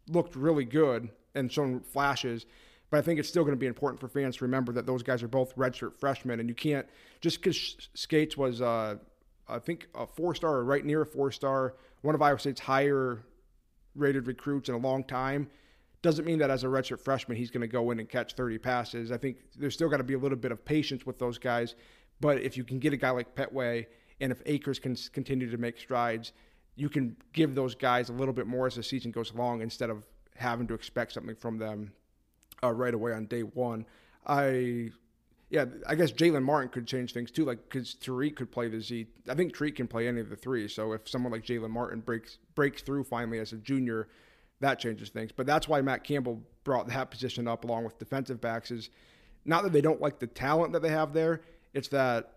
[0.09, 2.47] looked really good and shown flashes.
[2.91, 5.03] But I think it's still going to be important for fans to remember that those
[5.03, 6.87] guys are both redshirt freshmen, and you can't
[7.21, 8.97] just because Scates was, uh,
[9.49, 12.61] I think, a four star or right near a four star, one of Iowa State's
[12.61, 13.25] higher
[13.97, 15.49] rated recruits in a long time,
[16.03, 18.59] doesn't mean that as a redshirt freshman he's going to go in and catch 30
[18.59, 19.11] passes.
[19.11, 21.75] I think there's still got to be a little bit of patience with those guys.
[22.21, 23.87] But if you can get a guy like Petway,
[24.21, 26.33] and if Akers can continue to make strides,
[26.77, 29.91] you can give those guys a little bit more as the season goes along instead
[29.91, 30.05] of
[30.37, 31.91] having to expect something from them
[32.63, 33.87] uh, right away on day one.
[34.27, 34.91] I,
[35.49, 38.81] yeah, I guess Jalen Martin could change things too, like because Tarique could play the
[38.81, 39.07] Z.
[39.29, 40.69] I think Tarique can play any of the three.
[40.69, 44.09] So if someone like Jalen Martin breaks breaks through finally as a junior,
[44.61, 45.33] that changes things.
[45.33, 48.71] But that's why Matt Campbell brought that position up along with defensive backs.
[48.71, 48.91] Is
[49.45, 51.41] not that they don't like the talent that they have there.
[51.73, 52.36] It's that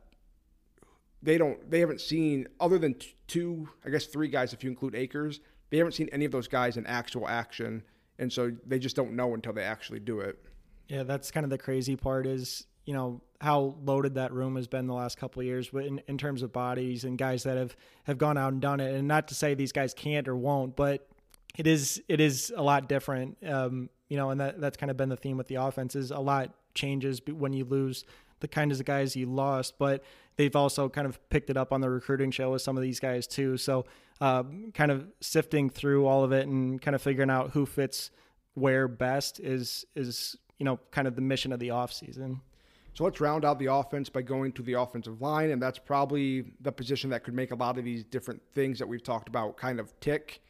[1.21, 2.95] they don't they haven't seen other than
[3.27, 6.47] two i guess three guys if you include akers they haven't seen any of those
[6.47, 7.83] guys in actual action.
[8.17, 10.39] And so they just don't know until they actually do it.
[10.87, 14.67] Yeah that's kind of the crazy part is you know how loaded that room has
[14.67, 17.57] been the last couple of years but in, in terms of bodies and guys that
[17.57, 18.95] have have gone out and done it.
[18.95, 21.07] And not to say these guys can't or won't but
[21.57, 23.37] it is it is a lot different.
[23.45, 26.11] Um, you know and that that's kind of been the theme with the offense is
[26.11, 28.05] a lot changes when you lose
[28.39, 30.03] the kinds of guys you lost, but
[30.35, 32.99] they've also kind of picked it up on the recruiting show with some of these
[32.99, 33.57] guys too.
[33.57, 33.85] So,
[34.21, 38.11] uh, kind of sifting through all of it and kind of figuring out who fits
[38.53, 42.39] where best is is you know kind of the mission of the offseason.
[42.93, 46.51] So let's round out the offense by going to the offensive line, and that's probably
[46.59, 49.55] the position that could make a lot of these different things that we've talked about
[49.55, 50.41] kind of tick.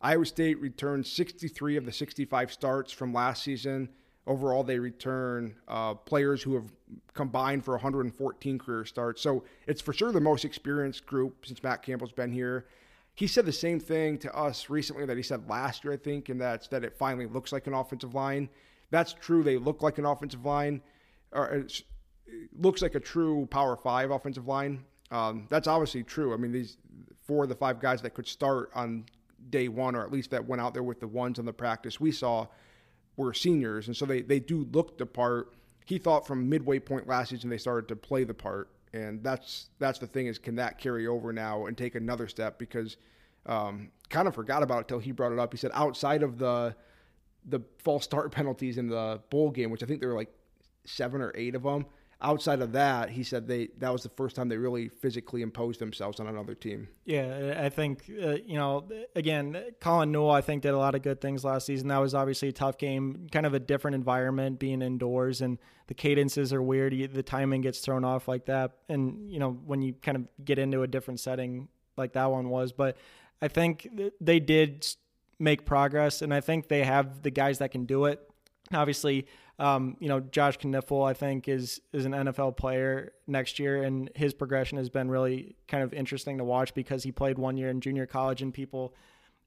[0.00, 3.88] Iowa State returned 63 of the 65 starts from last season.
[4.26, 6.72] Overall, they return uh, players who have
[7.14, 9.22] combined for 114 career starts.
[9.22, 12.66] So it's for sure the most experienced group since Matt Campbell's been here.
[13.14, 16.28] He said the same thing to us recently that he said last year, I think,
[16.28, 18.48] and that's that it finally looks like an offensive line.
[18.90, 19.42] That's true.
[19.42, 20.82] They look like an offensive line,
[21.32, 21.66] or
[22.52, 24.84] looks like a true Power Five offensive line.
[25.10, 26.34] Um, that's obviously true.
[26.34, 26.76] I mean, these
[27.26, 29.06] four of the five guys that could start on
[29.50, 32.00] day one, or at least that went out there with the ones on the practice
[32.00, 32.46] we saw
[33.16, 35.52] were seniors, and so they they do look the part.
[35.84, 39.68] He thought from midway point last season they started to play the part, and that's
[39.78, 42.96] that's the thing is can that carry over now and take another step because
[43.46, 45.52] um, kind of forgot about it till he brought it up.
[45.52, 46.74] He said outside of the
[47.44, 50.32] the false start penalties in the bowl game, which I think there were like
[50.84, 51.86] seven or eight of them.
[52.20, 55.80] Outside of that, he said they that was the first time they really physically imposed
[55.80, 56.88] themselves on another team.
[57.04, 61.02] Yeah, I think uh, you know again, Colin Newell I think did a lot of
[61.02, 61.88] good things last season.
[61.88, 65.94] That was obviously a tough game, kind of a different environment, being indoors, and the
[65.94, 67.12] cadences are weird.
[67.12, 70.58] The timing gets thrown off like that, and you know when you kind of get
[70.58, 72.96] into a different setting like that one was, but
[73.40, 73.88] I think
[74.20, 74.86] they did
[75.38, 78.20] make progress, and I think they have the guys that can do it.
[78.72, 79.26] Obviously,
[79.58, 84.10] um, you know, Josh Knipfel, I think, is is an NFL player next year, and
[84.14, 87.70] his progression has been really kind of interesting to watch because he played one year
[87.70, 88.94] in junior college, and people,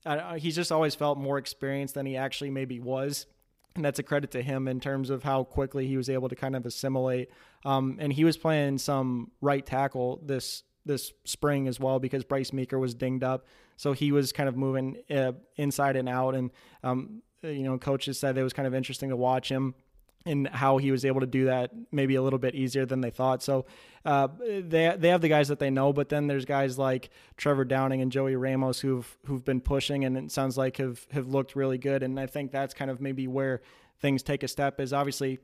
[0.05, 3.27] uh, he's just always felt more experienced than he actually maybe was.
[3.75, 6.35] And that's a credit to him in terms of how quickly he was able to
[6.35, 7.29] kind of assimilate.
[7.63, 12.51] Um, and he was playing some right tackle this this spring as well because Bryce
[12.51, 13.45] Meeker was dinged up,
[13.77, 16.33] so he was kind of moving uh, inside and out.
[16.33, 16.49] And
[16.83, 19.75] um, you know, coaches said it was kind of interesting to watch him
[20.25, 23.09] and how he was able to do that maybe a little bit easier than they
[23.09, 23.41] thought.
[23.41, 23.65] So
[24.05, 27.65] uh, they they have the guys that they know, but then there's guys like Trevor
[27.65, 31.55] Downing and Joey Ramos who've who've been pushing and it sounds like have have looked
[31.55, 32.03] really good.
[32.03, 33.61] And I think that's kind of maybe where
[34.01, 34.79] things take a step.
[34.79, 35.39] Is obviously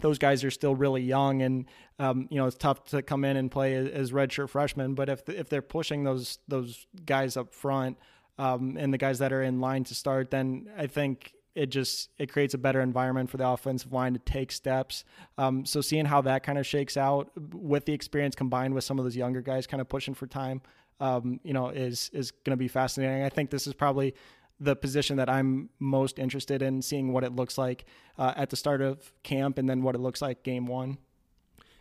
[0.00, 1.66] those guys are still really young, and
[1.98, 4.94] um, you know it's tough to come in and play as, redshirt freshmen.
[4.94, 7.98] But if if they're pushing those those guys up front.
[8.40, 12.10] Um, and the guys that are in line to start, then I think it just
[12.18, 15.04] it creates a better environment for the offensive line to take steps.
[15.36, 18.98] Um, so seeing how that kind of shakes out with the experience combined with some
[18.98, 20.62] of those younger guys kind of pushing for time,
[21.00, 23.24] um, you know, is is going to be fascinating.
[23.24, 24.14] I think this is probably
[24.60, 27.84] the position that I'm most interested in seeing what it looks like
[28.18, 30.98] uh, at the start of camp and then what it looks like game one.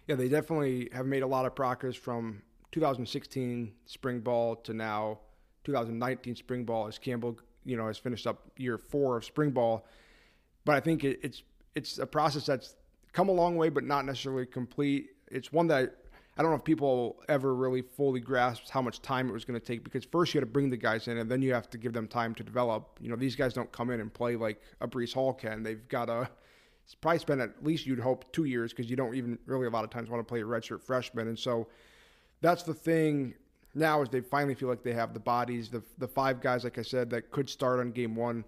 [0.08, 5.20] Yeah, they definitely have made a lot of progress from 2016 spring ball to now
[5.64, 9.86] 2019 spring ball as Campbell you know has finished up year four of spring ball.
[10.66, 11.44] But I think it, it's
[11.76, 12.76] it's a process that's
[13.14, 15.10] come a long way, but not necessarily complete.
[15.28, 15.96] It's one that
[16.38, 19.60] I don't know if people ever really fully grasped how much time it was going
[19.60, 21.70] to take because first you had to bring the guys in and then you have
[21.72, 23.00] to give them time to develop.
[23.02, 25.64] You know, these guys don't come in and play like a Breece Hall can.
[25.64, 26.30] They've got to
[27.02, 29.84] probably spend at least you'd hope two years because you don't even really a lot
[29.84, 31.28] of times want to play a redshirt freshman.
[31.28, 31.68] And so
[32.42, 33.34] that's the thing
[33.78, 35.70] now is they finally feel like they have the bodies.
[35.70, 38.44] The the five guys, like I said, that could start on game one,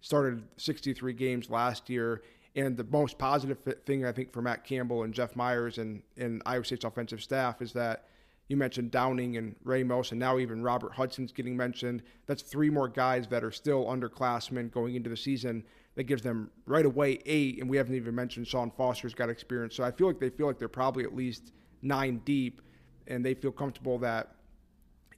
[0.00, 2.22] started 63 games last year.
[2.56, 6.42] And the most positive thing I think for Matt Campbell and Jeff Myers and, and
[6.44, 8.06] Iowa State's offensive staff is that
[8.48, 12.02] you mentioned Downing and Ramos, and now even Robert Hudson's getting mentioned.
[12.26, 15.64] That's three more guys that are still underclassmen going into the season.
[15.96, 19.74] That gives them right away eight, and we haven't even mentioned Sean Foster's got experience.
[19.74, 21.52] So I feel like they feel like they're probably at least
[21.82, 22.62] nine deep,
[23.06, 24.34] and they feel comfortable that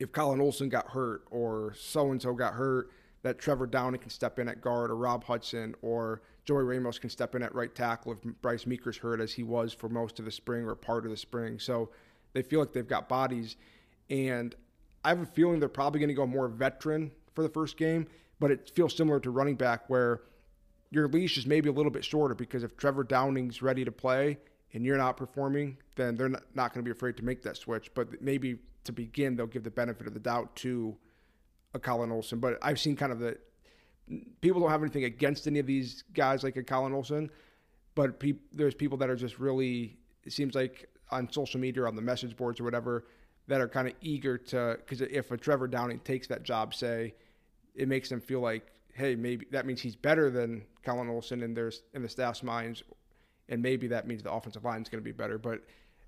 [0.00, 2.90] if Colin Olson got hurt or so and so got hurt,
[3.22, 7.10] that Trevor Downing can step in at guard or Rob Hudson or Joey Ramos can
[7.10, 10.24] step in at right tackle if Bryce Meeker's hurt as he was for most of
[10.24, 11.58] the spring or part of the spring.
[11.58, 11.90] So
[12.32, 13.56] they feel like they've got bodies.
[14.08, 14.54] And
[15.04, 18.06] I have a feeling they're probably going to go more veteran for the first game,
[18.40, 20.22] but it feels similar to running back where
[20.90, 24.38] your leash is maybe a little bit shorter because if Trevor Downing's ready to play
[24.72, 27.56] and you're not performing, then they're not, not going to be afraid to make that
[27.56, 27.92] switch.
[27.94, 30.96] But maybe to begin, they'll give the benefit of the doubt to
[31.74, 32.38] a Colin Olson.
[32.38, 33.38] But I've seen kind of the
[34.40, 37.30] people don't have anything against any of these guys like a Colin Olson,
[37.94, 41.88] but pe- there's people that are just really it seems like on social media or
[41.88, 43.06] on the message boards or whatever
[43.48, 47.14] that are kind of eager to because if a Trevor Downing takes that job, say,
[47.74, 51.54] it makes them feel like hey maybe that means he's better than Colin Olson in
[51.54, 52.83] their in the staff's minds,
[53.50, 55.62] and maybe that means the offensive line is going to be better, but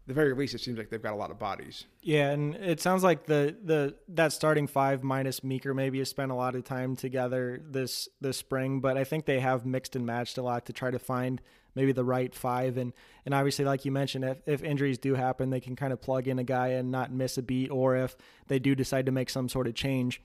[0.06, 1.86] the very least, it seems like they've got a lot of bodies.
[2.00, 6.32] Yeah, and it sounds like the the that starting five minus Meeker maybe has spent
[6.32, 10.04] a lot of time together this this spring, but I think they have mixed and
[10.04, 11.40] matched a lot to try to find
[11.74, 12.92] maybe the right five and
[13.24, 16.28] and obviously like you mentioned if, if injuries do happen they can kind of plug
[16.28, 18.14] in a guy and not miss a beat or if
[18.48, 20.20] they do decide to make some sort of change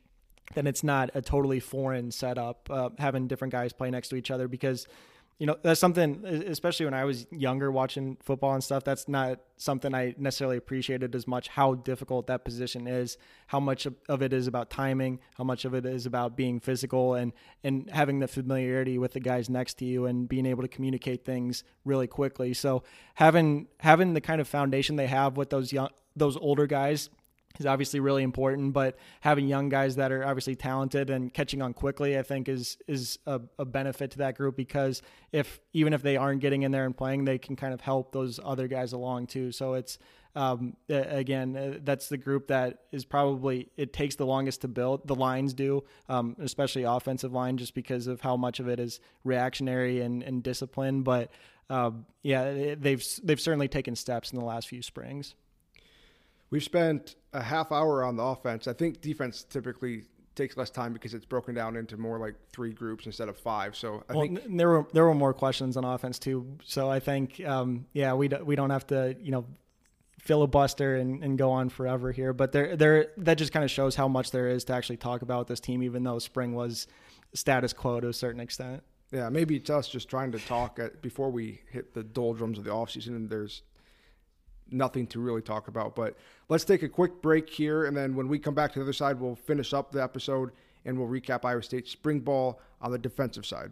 [0.56, 4.32] then it's not a totally foreign setup uh, having different guys play next to each
[4.32, 4.88] other because
[5.40, 9.40] you know that's something especially when i was younger watching football and stuff that's not
[9.58, 14.34] something i necessarily appreciated as much how difficult that position is how much of it
[14.34, 18.28] is about timing how much of it is about being physical and and having the
[18.28, 22.54] familiarity with the guys next to you and being able to communicate things really quickly.
[22.54, 22.84] So
[23.16, 27.10] having having the kind of foundation they have with those young those older guys
[27.60, 28.74] is obviously really important.
[28.74, 32.78] But having young guys that are obviously talented and catching on quickly, I think is
[32.88, 35.02] is a, a, benefit to that group because
[35.32, 38.12] if even if they aren't getting in there and playing, they can kind of help
[38.12, 39.52] those other guys along too.
[39.52, 39.98] So it's
[40.38, 45.08] um, again, uh, that's the group that is probably it takes the longest to build.
[45.08, 49.00] The lines do, um, especially offensive line, just because of how much of it is
[49.24, 51.02] reactionary and, and discipline.
[51.02, 51.32] But
[51.72, 55.34] um, yeah, they've they've certainly taken steps in the last few springs.
[56.52, 58.68] We've spent a half hour on the offense.
[58.68, 60.04] I think defense typically
[60.36, 63.76] takes less time because it's broken down into more like three groups instead of five.
[63.76, 66.58] So I well, think there were there were more questions on offense too.
[66.64, 69.46] So I think um, yeah, we do, we don't have to you know
[70.20, 73.96] filibuster and, and go on forever here, but there there that just kind of shows
[73.96, 76.88] how much there is to actually talk about this team, even though spring was
[77.34, 78.84] status quo to a certain extent.
[79.12, 82.66] Yeah, maybe it's us just trying to talk at, before we hit the doldrums of
[82.66, 83.62] the offseason and there's
[84.72, 85.96] nothing to really talk about.
[85.96, 86.16] But
[86.50, 88.94] let's take a quick break here, and then when we come back to the other
[88.94, 90.52] side, we'll finish up the episode
[90.86, 93.72] and we'll recap Iowa State spring ball on the defensive side.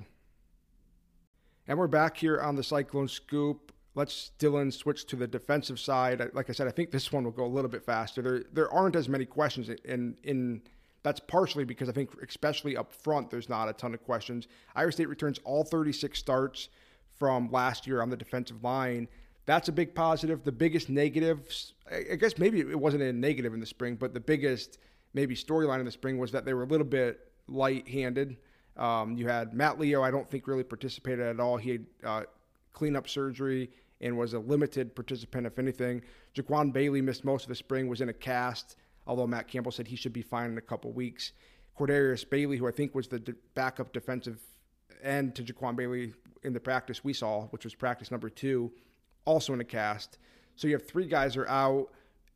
[1.68, 3.72] And we're back here on the Cyclone Scoop.
[3.96, 6.22] Let's Dylan switch to the defensive side.
[6.34, 8.22] Like I said, I think this one will go a little bit faster.
[8.22, 10.62] There there aren't as many questions, and in
[11.02, 14.48] that's partially because I think especially up front, there's not a ton of questions.
[14.76, 16.70] Iowa State returns all 36 starts
[17.18, 19.08] from last year on the defensive line.
[19.46, 20.44] That's a big positive.
[20.44, 24.20] The biggest negatives, I guess maybe it wasn't a negative in the spring, but the
[24.20, 24.80] biggest
[25.14, 28.38] maybe storyline in the spring was that they were a little bit light-handed.
[28.76, 31.58] Um, you had Matt Leo, I don't think really participated at all.
[31.58, 32.24] He had uh,
[32.74, 33.70] cleanup surgery
[34.02, 36.02] and was a limited participant, if anything.
[36.36, 38.76] Jaquan Bailey missed most of the spring, was in a cast,
[39.08, 41.32] although Matt Campbell said he should be fine in a couple weeks.
[41.80, 44.40] Cordarius Bailey, who I think was the de- backup defensive
[45.02, 48.72] end to Jaquan Bailey in the practice we saw, which was practice number two,
[49.26, 50.18] also in a cast.
[50.56, 51.90] So you have three guys are out,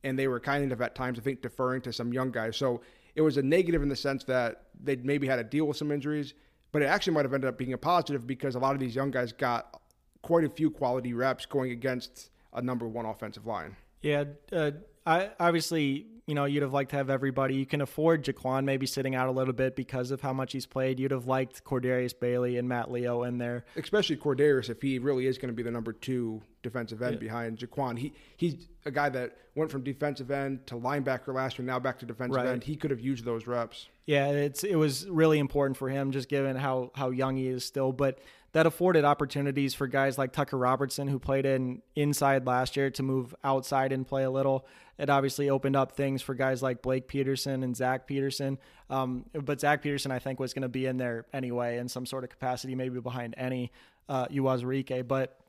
[0.03, 2.57] and they were kind of at times, I think, deferring to some young guys.
[2.57, 2.81] So
[3.15, 5.91] it was a negative in the sense that they maybe had to deal with some
[5.91, 6.33] injuries,
[6.71, 8.95] but it actually might have ended up being a positive because a lot of these
[8.95, 9.81] young guys got
[10.21, 13.75] quite a few quality reps going against a number one offensive line.
[14.01, 14.71] Yeah, uh,
[15.05, 17.55] I obviously you know, you'd have liked to have everybody.
[17.55, 20.67] You can afford Jaquan maybe sitting out a little bit because of how much he's
[20.67, 20.99] played.
[20.99, 25.25] You'd have liked Cordarius Bailey and Matt Leo in there, especially Cordarius if he really
[25.25, 27.19] is going to be the number two defensive end yeah.
[27.19, 27.97] behind Jaquan.
[27.97, 31.97] He he's a guy that went from defensive end to linebacker last year, now back
[31.97, 32.45] to defensive right.
[32.45, 32.63] end.
[32.63, 33.87] He could have used those reps.
[34.05, 37.65] Yeah, it's it was really important for him, just given how how young he is
[37.65, 37.91] still.
[37.91, 38.19] But
[38.51, 43.03] that afforded opportunities for guys like Tucker Robertson, who played in inside last year, to
[43.03, 44.67] move outside and play a little.
[44.99, 48.57] It obviously opened up things for guys like Blake Peterson and Zach Peterson.
[48.89, 52.05] Um, but Zach Peterson, I think, was going to be in there anyway in some
[52.05, 53.69] sort of capacity, maybe behind Enyi
[54.09, 55.07] uh, Uwazurike.
[55.07, 55.39] But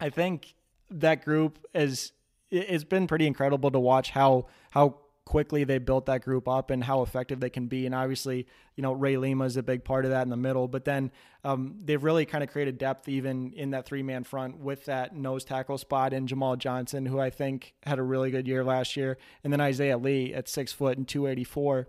[0.00, 0.54] I think
[0.90, 2.12] that group is
[2.50, 6.82] it's been pretty incredible to watch how how quickly they built that group up and
[6.82, 7.86] how effective they can be.
[7.86, 8.46] And obviously,
[8.76, 10.66] you know, Ray Lima is a big part of that in the middle.
[10.66, 11.12] But then
[11.44, 15.14] um, they've really kind of created depth even in that three man front with that
[15.14, 18.96] nose tackle spot in Jamal Johnson, who I think had a really good year last
[18.96, 19.18] year.
[19.44, 21.88] And then Isaiah Lee at six foot and 284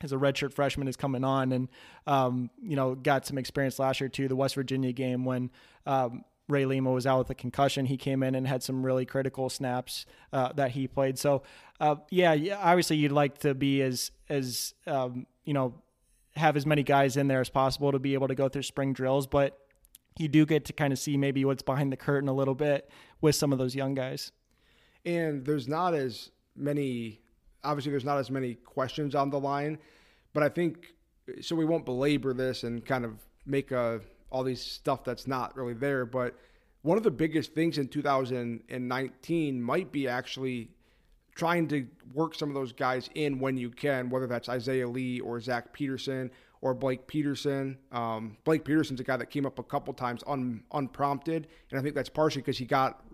[0.00, 1.68] as a redshirt freshman is coming on and
[2.06, 4.28] um, you know got some experience last year too.
[4.28, 5.50] The West Virginia game when
[5.86, 7.86] um, Ray Lima was out with a concussion.
[7.86, 11.18] He came in and had some really critical snaps uh, that he played.
[11.18, 11.42] So,
[11.78, 15.74] uh, yeah, obviously you'd like to be as as um, you know
[16.36, 18.92] have as many guys in there as possible to be able to go through spring
[18.92, 19.58] drills, but
[20.18, 22.90] you do get to kind of see maybe what's behind the curtain a little bit
[23.20, 24.32] with some of those young guys.
[25.04, 27.20] And there's not as many.
[27.62, 29.78] Obviously, there's not as many questions on the line,
[30.32, 30.94] but I think
[31.40, 31.54] so.
[31.56, 34.00] We won't belabor this and kind of make a
[34.30, 36.04] all these stuff that's not really there.
[36.06, 36.34] But
[36.82, 40.70] one of the biggest things in 2019 might be actually
[41.34, 45.20] trying to work some of those guys in when you can, whether that's Isaiah Lee
[45.20, 47.78] or Zach Peterson or Blake Peterson.
[47.92, 51.82] Um, Blake Peterson's a guy that came up a couple times un, unprompted, and I
[51.82, 53.04] think that's partially because he got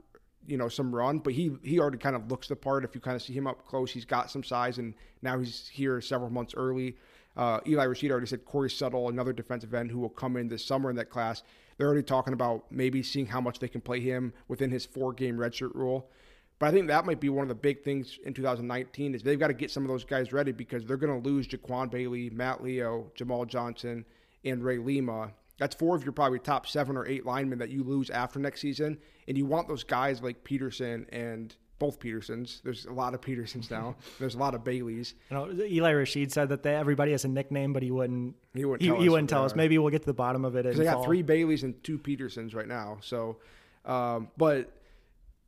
[0.47, 2.85] you know some run, but he he already kind of looks the part.
[2.85, 5.69] If you kind of see him up close, he's got some size, and now he's
[5.69, 6.97] here several months early.
[7.37, 10.64] Uh, Eli Rasheed already said Corey Settle, another defensive end who will come in this
[10.64, 11.43] summer in that class.
[11.76, 15.12] They're already talking about maybe seeing how much they can play him within his four
[15.12, 16.11] game redshirt rule.
[16.59, 19.39] But I think that might be one of the big things in 2019 is they've
[19.39, 22.30] got to get some of those guys ready because they're going to lose Jaquan Bailey,
[22.30, 24.05] Matt Leo, Jamal Johnson,
[24.45, 25.32] and Ray Lima.
[25.59, 28.61] That's four of your probably top seven or eight linemen that you lose after next
[28.61, 28.99] season.
[29.26, 31.55] And you want those guys like Peterson and
[31.85, 32.62] both Petersons.
[32.64, 33.97] There's a lot of Petersons now.
[34.18, 35.14] There's a lot of Baileys.
[35.30, 38.35] You know, Eli Rasheed said that they, everybody has a nickname, but he wouldn't.
[38.55, 38.82] He wouldn't.
[38.82, 39.55] He, tell, he us wouldn't tell us.
[39.55, 40.76] Maybe we'll get to the bottom of it.
[40.76, 42.99] They got three Baileys and two Petersons right now.
[43.03, 43.37] So,
[43.85, 44.72] um, but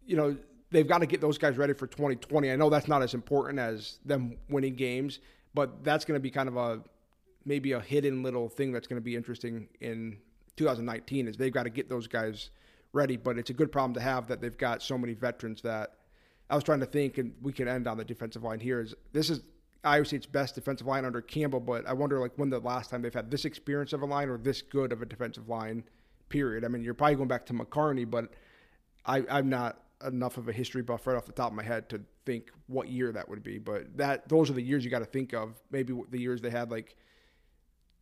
[0.05, 0.37] you know
[0.70, 2.51] they've got to get those guys ready for 2020.
[2.51, 5.20] I know that's not as important as them winning games,
[5.55, 6.82] but that's going to be kind of a
[7.47, 10.18] maybe a hidden little thing that's going to be interesting in
[10.57, 12.51] 2019 is they've got to get those guys
[12.93, 13.16] ready.
[13.16, 15.95] But it's a good problem to have that they've got so many veterans that
[16.49, 18.80] I was trying to think, and we can end on the defensive line here.
[18.80, 19.40] Is this is
[19.84, 23.03] Iowa State's best defensive line under Campbell, but I wonder like when the last time
[23.03, 25.84] they've had this experience of a line or this good of a defensive line.
[26.28, 26.64] Period.
[26.64, 28.32] I mean, you're probably going back to McCarney, but
[29.05, 31.88] I, I'm not enough of a history buff right off the top of my head
[31.90, 33.59] to think what year that would be.
[33.59, 35.55] But that those are the years you got to think of.
[35.70, 36.97] Maybe the years they had like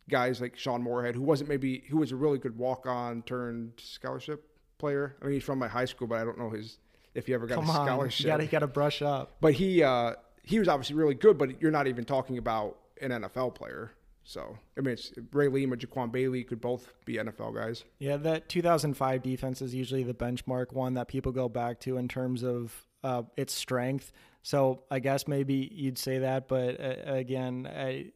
[0.09, 3.73] guys like Sean Moorhead, who wasn't maybe who was a really good walk on turned
[3.77, 4.43] scholarship
[4.77, 5.15] player.
[5.21, 6.79] I mean, he's from my high school, but I don't know his
[7.15, 8.25] if you ever got Come a on, scholarship.
[8.25, 9.37] you got to got to brush up.
[9.41, 10.13] But he uh,
[10.43, 11.37] he was obviously really good.
[11.37, 13.91] But you're not even talking about an NFL player.
[14.23, 17.83] So I mean, it's Ray Lima, Jaquan Bailey could both be NFL guys.
[17.99, 22.07] Yeah, that 2005 defense is usually the benchmark one that people go back to in
[22.07, 24.11] terms of uh, its strength.
[24.41, 28.11] So I guess maybe you'd say that, but uh, again, I,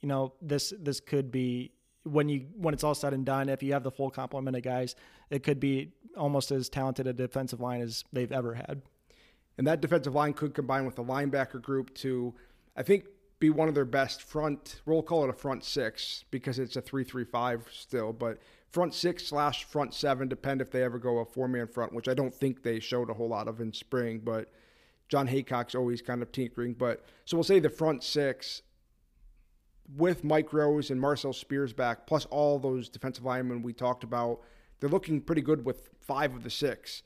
[0.00, 1.72] you know, this this could be
[2.10, 3.48] when you when it's all said and done.
[3.48, 4.94] If you have the full complement of guys,
[5.30, 8.82] it could be almost as talented a defensive line as they've ever had.
[9.56, 12.34] And that defensive line could combine with the linebacker group to,
[12.76, 13.06] I think,
[13.40, 14.80] be one of their best front.
[14.86, 18.38] We'll call it a front six because it's a three-three-five still, but
[18.70, 22.14] front six slash front seven depend if they ever go a four-man front, which I
[22.14, 24.20] don't think they showed a whole lot of in spring.
[24.24, 24.50] But
[25.08, 26.74] Jon Heacock's always kind of tinkering.
[26.74, 28.62] But so we'll say the front six
[29.96, 34.40] with Mike Rose and Marcel Spears back, plus all those defensive linemen we talked about.
[34.80, 37.02] They're looking pretty good with five of the six.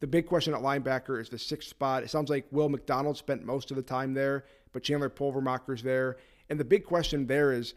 [0.00, 2.02] The big question at linebacker is the sixth spot.
[2.02, 6.16] It sounds like Will McDonald spent most of the time there, but Chandler Pulvermacher's there.
[6.48, 7.74] And the big question there is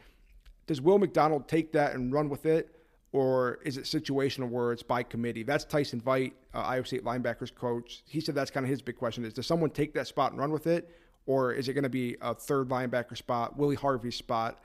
[0.65, 2.73] does Will McDonald take that and run with it,
[3.11, 5.43] or is it situational where it's by committee?
[5.43, 8.01] That's Tyson Veidt, uh, Iowa State linebackers coach.
[8.07, 10.39] He said that's kind of his big question is does someone take that spot and
[10.39, 10.89] run with it,
[11.25, 14.63] or is it going to be a third linebacker spot, Willie Harvey spot,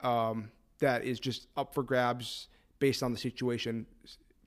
[0.00, 0.50] um,
[0.80, 2.48] that is just up for grabs
[2.78, 3.86] based on the situation?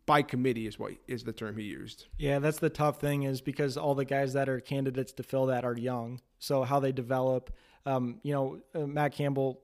[0.07, 2.07] by committee is what is the term he used.
[2.17, 5.47] Yeah, that's the tough thing is because all the guys that are candidates to fill
[5.47, 6.21] that are young.
[6.39, 7.51] So how they develop,
[7.85, 9.61] um, you know, uh, Matt Campbell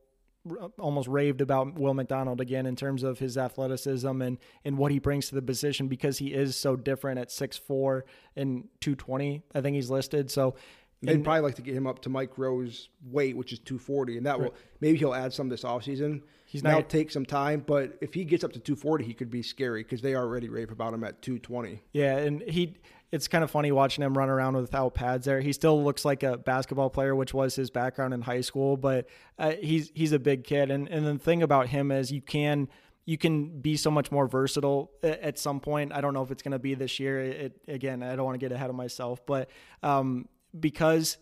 [0.78, 5.00] almost raved about Will McDonald again in terms of his athleticism and and what he
[5.00, 8.02] brings to the position because he is so different at 6'4
[8.36, 9.42] and 220.
[9.56, 10.30] I think he's listed.
[10.30, 10.56] So
[11.04, 14.18] They'd and, probably like to get him up to Mike Rose's weight, which is 240,
[14.18, 14.42] and that right.
[14.44, 16.22] will maybe he'll add some this offseason.
[16.46, 19.42] He's now take some time, but if he gets up to 240, he could be
[19.42, 21.82] scary because they already rave about him at 220.
[21.94, 22.78] Yeah, and he
[23.12, 25.42] it's kind of funny watching him run around without pads there.
[25.42, 29.08] He still looks like a basketball player, which was his background in high school, but
[29.38, 30.72] uh, he's he's a big kid.
[30.72, 32.70] And and the thing about him is you can
[33.06, 35.92] you can be so much more versatile at some point.
[35.92, 37.20] I don't know if it's going to be this year.
[37.22, 39.50] It, again, I don't want to get ahead of myself, but
[39.82, 40.28] um,
[40.60, 41.18] because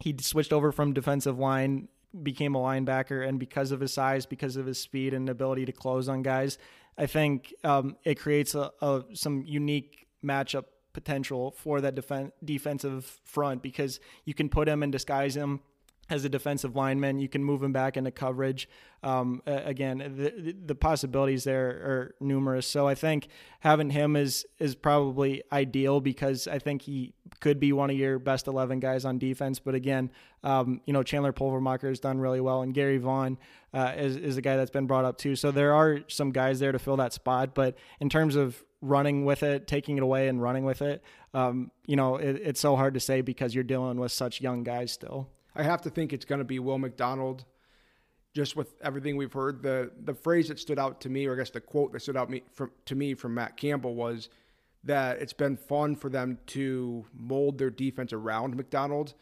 [0.00, 1.88] he switched over from defensive line,
[2.22, 5.72] became a linebacker, and because of his size, because of his speed and ability to
[5.72, 6.58] close on guys,
[6.96, 13.20] I think um, it creates a, a, some unique matchup potential for that defen- defensive
[13.24, 15.60] front because you can put him and disguise him
[16.10, 17.18] as a defensive lineman.
[17.18, 18.68] You can move him back into coverage.
[19.02, 22.66] Um, again, the, the possibilities there are numerous.
[22.66, 23.28] So I think
[23.60, 28.18] having him is is probably ideal because I think he could be one of your
[28.18, 29.58] best eleven guys on defense.
[29.58, 30.10] But again,
[30.42, 33.38] um, you know Chandler Pulvermacher has done really well, and Gary Vaughn
[33.74, 35.36] uh, is is a guy that's been brought up too.
[35.36, 37.54] So there are some guys there to fill that spot.
[37.54, 41.02] But in terms of running with it, taking it away, and running with it,
[41.34, 44.62] um, you know, it, it's so hard to say because you're dealing with such young
[44.62, 45.28] guys still.
[45.56, 47.44] I have to think it's going to be Will McDonald.
[48.34, 51.36] Just with everything we've heard, the the phrase that stood out to me, or I
[51.36, 54.28] guess the quote that stood out me, from, to me from Matt Campbell was
[54.82, 59.14] that it's been fun for them to mold their defense around McDonald.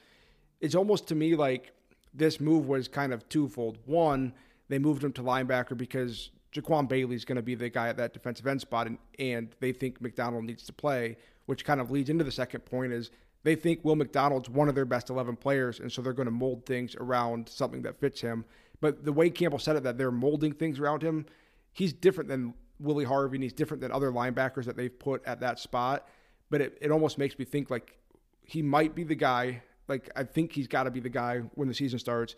[0.61, 1.73] It's almost to me like
[2.15, 3.79] this move was kind of twofold.
[3.85, 4.33] One,
[4.69, 7.97] they moved him to linebacker because Jaquan Bailey is going to be the guy at
[7.97, 11.17] that defensive end spot, and, and they think McDonald needs to play,
[11.47, 13.11] which kind of leads into the second point is
[13.45, 16.33] they think Will McDonald's one of their best 11 players, and so they're going to
[16.33, 18.45] mold things around something that fits him.
[18.81, 21.27] But the way Campbell said it, that they're molding things around him,
[21.73, 25.41] he's different than Willie Harvey, and he's different than other linebackers that they've put at
[25.41, 26.09] that spot.
[26.51, 27.97] But it, it almost makes me think like
[28.45, 29.63] he might be the guy.
[29.89, 32.37] Like, I think he's got to be the guy when the season starts,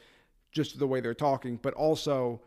[0.53, 1.59] just the way they're talking.
[1.61, 2.41] But also,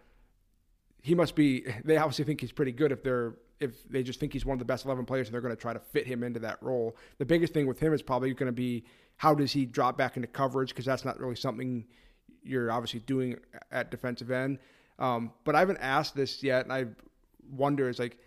[1.01, 4.33] he must be, they obviously think he's pretty good if they're if they just think
[4.33, 6.23] he's one of the best 11 players and they're going to try to fit him
[6.23, 6.95] into that role.
[7.17, 8.83] The biggest thing with him is probably going to be
[9.17, 11.85] how does he drop back into coverage because that's not really something
[12.43, 13.37] you're obviously doing
[13.71, 14.59] at defensive end.
[14.99, 16.85] Um, but I haven't asked this yet, and I
[17.51, 18.17] wonder is like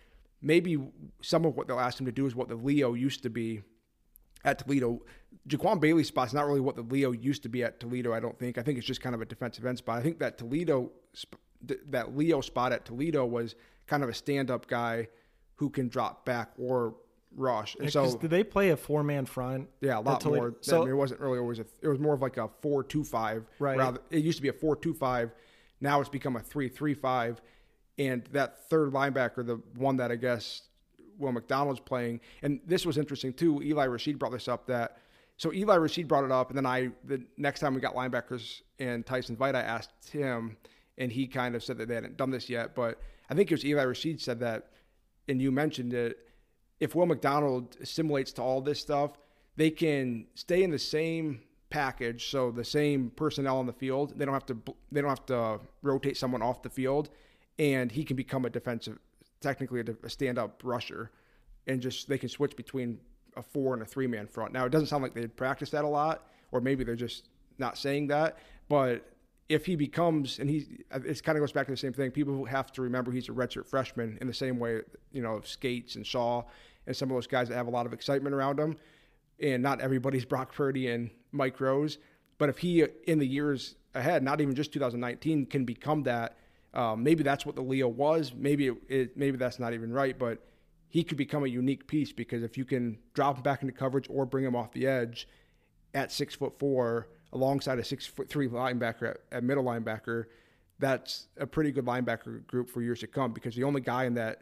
[0.41, 0.77] maybe
[1.21, 3.61] some of what they'll ask him to do is what the Leo used to be
[4.43, 5.01] at Toledo.
[5.47, 8.13] Jaquan Bailey's spot's not really what the Leo used to be at Toledo.
[8.13, 8.57] I don't think.
[8.57, 9.97] I think it's just kind of a defensive end spot.
[9.97, 10.91] I think that Toledo,
[11.89, 13.55] that Leo spot at Toledo was
[13.87, 15.07] kind of a stand-up guy
[15.61, 16.95] who can drop back or
[17.35, 17.75] rush.
[17.79, 19.69] And so did they play a four man front?
[19.79, 20.55] yeah, a lot they- more.
[20.61, 21.65] so- I mean, it wasn't really always a.
[21.83, 23.45] It was more of like a four-two-five.
[23.59, 23.77] Right.
[23.77, 25.31] Rather, it used to be a four-two-five.
[25.79, 27.41] Now it's become a three-three-five,
[27.99, 30.63] and that third linebacker, the one that I guess
[31.19, 33.61] Will McDonald's playing, and this was interesting too.
[33.61, 34.97] Eli Rasheed brought this up that.
[35.37, 38.61] So Eli Rasheed brought it up, and then I the next time we got linebackers
[38.79, 40.57] and Tyson Veidt, I asked him,
[40.97, 42.99] and he kind of said that they hadn't done this yet, but
[43.29, 44.70] I think it was Eli Rasheed said that,
[45.31, 46.19] and you mentioned it.
[46.79, 49.11] If Will McDonald assimilates to all this stuff,
[49.55, 54.13] they can stay in the same package, so the same personnel on the field.
[54.17, 54.57] They don't have to
[54.91, 57.09] they don't have to rotate someone off the field,
[57.57, 58.99] and he can become a defensive,
[59.39, 61.11] technically a, stand up rusher,
[61.65, 62.99] and just they can switch between
[63.37, 64.51] a four and a three man front.
[64.51, 67.77] Now it doesn't sound like they practice that a lot, or maybe they're just not
[67.77, 69.05] saying that, but
[69.51, 72.11] if he becomes and he it kind of goes back to the same thing.
[72.11, 74.81] People have to remember he's a redshirt freshman in the same way
[75.11, 76.43] you know of Scates and shaw
[76.87, 78.77] and some of those guys that have a lot of excitement around them.
[79.39, 81.97] and not everybody's brock purdy and mike rose.
[82.37, 86.37] But if he in the years ahead not even just 2019 can become that
[86.73, 88.33] um, maybe that's what the leo was.
[88.33, 90.17] Maybe it, it, maybe that's not even right.
[90.17, 90.39] But
[90.87, 94.07] he could become a unique piece because if you can drop him back into coverage
[94.09, 95.27] or bring him off the edge
[95.93, 100.25] at six foot four alongside a six foot three linebacker at, at, middle linebacker,
[100.79, 104.13] that's a pretty good linebacker group for years to come because the only guy in
[104.15, 104.41] that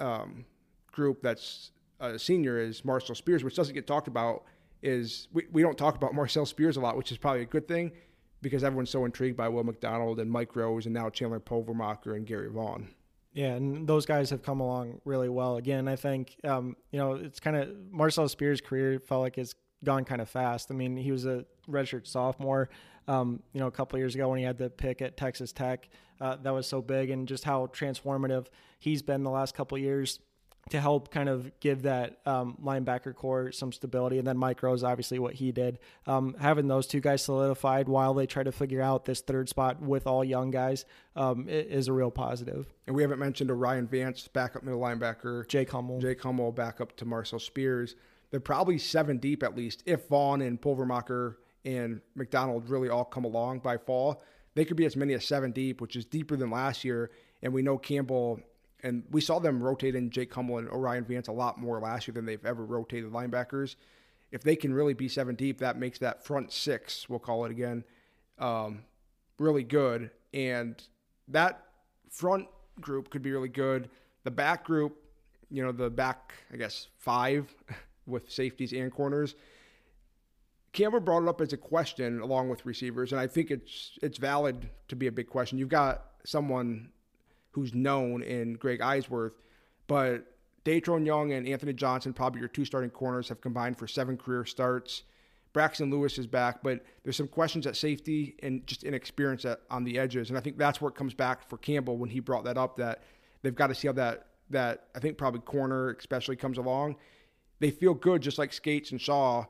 [0.00, 0.44] um,
[0.92, 4.44] group that's a senior is Marcel Spears, which doesn't get talked about.
[4.80, 7.66] Is we, we don't talk about Marcel Spears a lot, which is probably a good
[7.66, 7.92] thing
[8.40, 12.24] because everyone's so intrigued by Will McDonald and Mike Rose and now Chandler Pulvermacher and
[12.24, 12.88] Gary Vaughn.
[13.32, 15.56] Yeah, and those guys have come along really well.
[15.56, 19.54] Again, I think um, you know it's kind of Marcel Spears' career felt like it's
[19.84, 20.70] gone kind of fast.
[20.70, 22.68] I mean, he was a redshirt sophomore,
[23.06, 25.88] um, you know, a couple years ago when he had the pick at Texas Tech.
[26.20, 28.46] Uh, that was so big, and just how transformative
[28.78, 30.18] he's been the last couple years
[30.70, 34.18] to help kind of give that um, linebacker corps some stability.
[34.18, 35.78] And then Mike Rose, obviously, what he did.
[36.06, 39.80] Um, having those two guys solidified while they try to figure out this third spot
[39.80, 40.84] with all young guys
[41.16, 42.66] um, is a real positive.
[42.86, 45.48] And we haven't mentioned O'Rien Vance, backup middle linebacker.
[45.48, 46.00] Jake Hummel.
[46.00, 47.94] Jake Hummel, backup to Marcel Spears.
[48.30, 49.82] They're probably seven deep at least.
[49.86, 54.22] If Vaughn and Pulvermacher and McDonald really all come along by fall,
[54.54, 57.10] they could be as many as seven deep, which is deeper than last year.
[57.42, 58.40] And we know Campbell
[58.82, 62.06] and we saw them rotate in Jake Hummel and O'Rien Vance a lot more last
[62.06, 63.74] year than they've ever rotated linebackers.
[64.30, 67.50] If they can really be seven deep, that makes that front six, we'll call it
[67.50, 67.82] again,
[68.38, 68.82] um,
[69.38, 70.10] really good.
[70.32, 70.80] And
[71.28, 71.64] that
[72.10, 72.46] front
[72.80, 73.90] group could be really good.
[74.24, 74.96] The back group,
[75.50, 77.52] you know, the back, I guess, five
[78.08, 79.34] with safeties and corners.
[80.72, 84.18] Campbell brought it up as a question along with receivers, and I think it's it's
[84.18, 85.58] valid to be a big question.
[85.58, 86.90] You've got someone
[87.52, 89.32] who's known in Greg Eisworth,
[89.86, 90.26] but
[90.64, 94.44] Datrone Young and Anthony Johnson, probably your two starting corners, have combined for seven career
[94.44, 95.04] starts.
[95.54, 99.82] Braxton Lewis is back, but there's some questions at safety and just inexperience at, on
[99.82, 102.44] the edges, and I think that's where it comes back for Campbell when he brought
[102.44, 102.76] that up.
[102.76, 103.02] That
[103.42, 106.96] they've got to see how that that I think probably corner especially comes along.
[107.60, 109.44] They feel good, just like Scates and Shaw,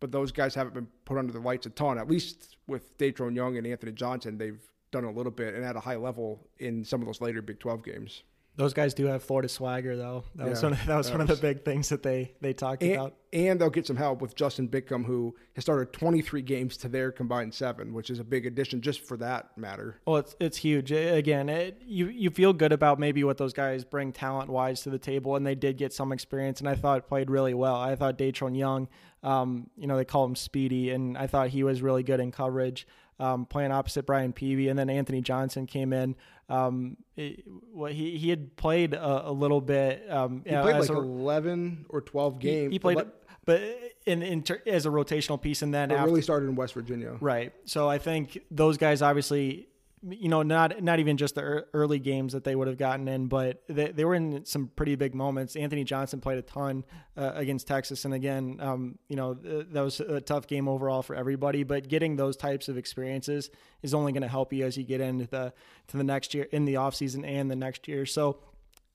[0.00, 1.98] but those guys haven't been put under the lights a ton.
[1.98, 5.76] At least with Datrone Young and Anthony Johnson, they've done a little bit and at
[5.76, 8.22] a high level in some of those later Big 12 games.
[8.56, 10.24] Those guys do have Florida swagger, though.
[10.34, 12.32] That Yeah, was one of, that was that one of the big things that they
[12.40, 13.14] they talked And, about.
[13.32, 17.12] and they'll get some help with Justin Bickham, who has started 23 games to their
[17.12, 20.00] combined seven, which is a big addition just for that matter.
[20.06, 20.90] Well, it's it's huge.
[20.90, 24.90] Again, it, you you feel good about maybe what those guys bring talent wise to
[24.90, 27.76] the table, and they did get some experience, and I thought played really well.
[27.76, 28.88] I thought Datrone Young,
[29.22, 32.32] um, you know, they call him Speedy, and I thought he was really good in
[32.32, 32.86] coverage,
[33.18, 36.14] um, playing opposite Brian Peavy, and then Anthony Johnson came in.
[36.48, 40.10] Um, it, well, he he had played a, a little bit.
[40.10, 42.72] Um, He played like a- 11 or 12 games.
[42.72, 43.62] he played, but but
[44.06, 47.16] in, in ter- as a rotational piece, and then after really started in West Virginia.
[47.20, 47.52] Right.
[47.64, 49.68] So I think those guys obviously,
[50.08, 53.26] you know, not not even just the early games that they would have gotten in,
[53.26, 55.56] but they, they were in some pretty big moments.
[55.56, 56.84] Anthony Johnson played a ton
[57.16, 61.02] uh, against Texas, and again, um, you know, th- that was a tough game overall
[61.02, 61.64] for everybody.
[61.64, 63.50] But getting those types of experiences
[63.82, 65.52] is only going to help you as you get into the
[65.88, 68.06] to the next year in the offseason and the next year.
[68.06, 68.38] So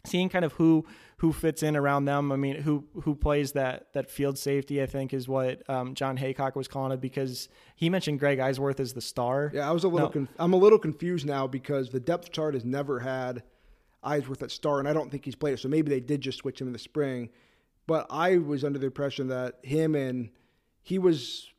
[0.05, 0.85] seeing kind of who
[1.17, 2.31] who fits in around them.
[2.31, 4.81] I mean, who who plays that that field safety?
[4.81, 8.79] I think is what um, Jon Heacock was calling it because he mentioned Greg Eisworth
[8.79, 9.51] as the star.
[9.53, 10.07] Yeah, I was a little.
[10.07, 10.13] No.
[10.13, 13.43] Conf- I'm a little confused now because the depth chart has never had
[14.03, 15.59] Eisworth at star, and I don't think he's played it.
[15.59, 17.29] So maybe they did just switch him in the spring.
[17.87, 20.29] But I was under the impression that him and
[20.81, 21.49] he was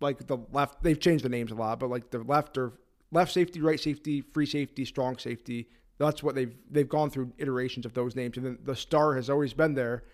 [0.00, 0.82] like the left.
[0.82, 2.72] They've changed the names a lot, but like the left or
[3.10, 5.68] left safety, right safety, free safety, strong safety.
[5.98, 9.28] That's what they've they've gone through iterations of those names, and then the star has
[9.28, 10.04] always been there.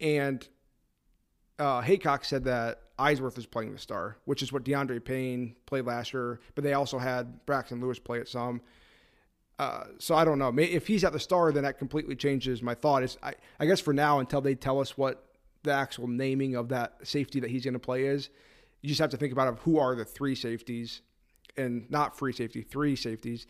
[0.00, 0.46] and
[1.58, 5.84] uh, Heacock said that Eisworth is playing the star, which is what DeAndre Payne played
[5.84, 6.40] last year.
[6.54, 8.60] But they also had Braxton Lewis play it some.
[9.58, 10.52] Uh, so I don't know.
[10.58, 13.02] If he's at the star, then that completely changes my thought.
[13.04, 15.24] Is I, I guess for now, until they tell us what
[15.62, 18.30] the actual naming of that safety that he's going to play is,
[18.82, 21.02] you just have to think about who are the three safeties,
[21.56, 23.46] and not free safety, three safeties.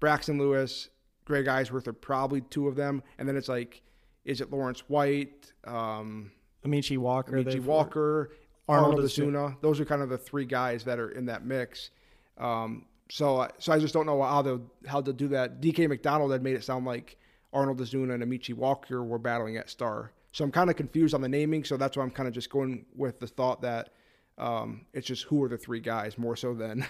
[0.00, 0.88] Braxton Lewis,
[1.24, 3.82] Greg Eisworth are probably two of them, and then it's like,
[4.24, 5.52] is it Lawrence White?
[5.64, 6.32] Um,
[6.66, 8.32] Amaechi Walker, Amaechi Walker,
[8.68, 9.56] Arnold, Arnold Ezuna.
[9.60, 11.90] Those are kind of the three guys that are in that mix.
[12.38, 15.60] Um, so, so I just don't know how they'll how they'll do that.
[15.60, 17.16] DK McDonald had made it sound like
[17.52, 20.12] Arnold Azuna and Amici Walker were battling at star.
[20.32, 21.64] So I'm kind of confused on the naming.
[21.64, 23.90] So that's why I'm kind of just going with the thought that
[24.38, 26.86] um, it's just who are the three guys more so than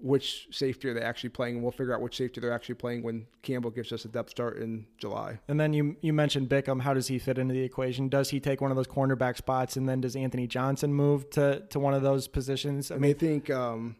[0.00, 3.02] which safety are they actually playing, and we'll figure out which safety they're actually playing
[3.02, 5.40] when Campbell gives us a depth start in July.
[5.48, 6.80] And then you you mentioned Bickham.
[6.80, 8.08] How does he fit into the equation?
[8.08, 11.60] Does he take one of those cornerback spots, and then does Anthony Johnson move to
[11.70, 12.90] to one of those positions?
[12.90, 13.96] I mean, they think um,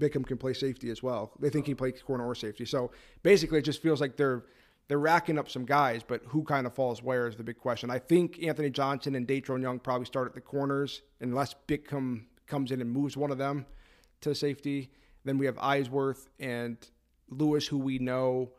[0.00, 1.32] Bickham can play safety as well.
[1.40, 2.64] They think he plays corner or safety.
[2.64, 4.44] So basically, it just feels like they're
[4.86, 7.90] they're racking up some guys, but who kind of falls where is the big question.
[7.90, 12.70] I think Anthony Johnson and Datrone Young probably start at the corners unless Bickham comes
[12.70, 13.66] in and moves one of them
[14.20, 14.90] to safety
[15.24, 16.76] then we have Eisworth and
[17.28, 18.50] Lewis, who we know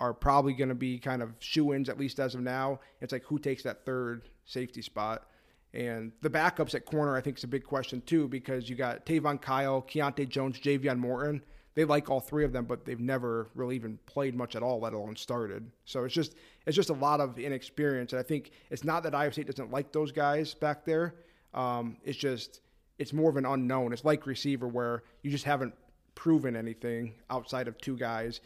[0.00, 2.80] are probably going to be kind of shoe ins, at least as of now.
[3.00, 5.28] It's like who takes that third safety spot?
[5.74, 9.06] And the backups at corner, I think, is a big question too, because you got
[9.06, 11.42] Tavon Kyle, Keontae Jones, Javion Morton.
[11.74, 14.80] They like all three of them, but they've never really even played much at all,
[14.80, 15.70] let alone started.
[15.86, 16.34] So it's just
[16.66, 18.12] it's just a lot of inexperience.
[18.12, 21.14] And I think it's not that Iowa State doesn't like those guys back there.
[21.54, 22.60] Um, it's just
[22.98, 23.94] it's more of an unknown.
[23.94, 25.74] It's like receiver where you just haven't
[26.14, 28.40] proven anything outside of two guys.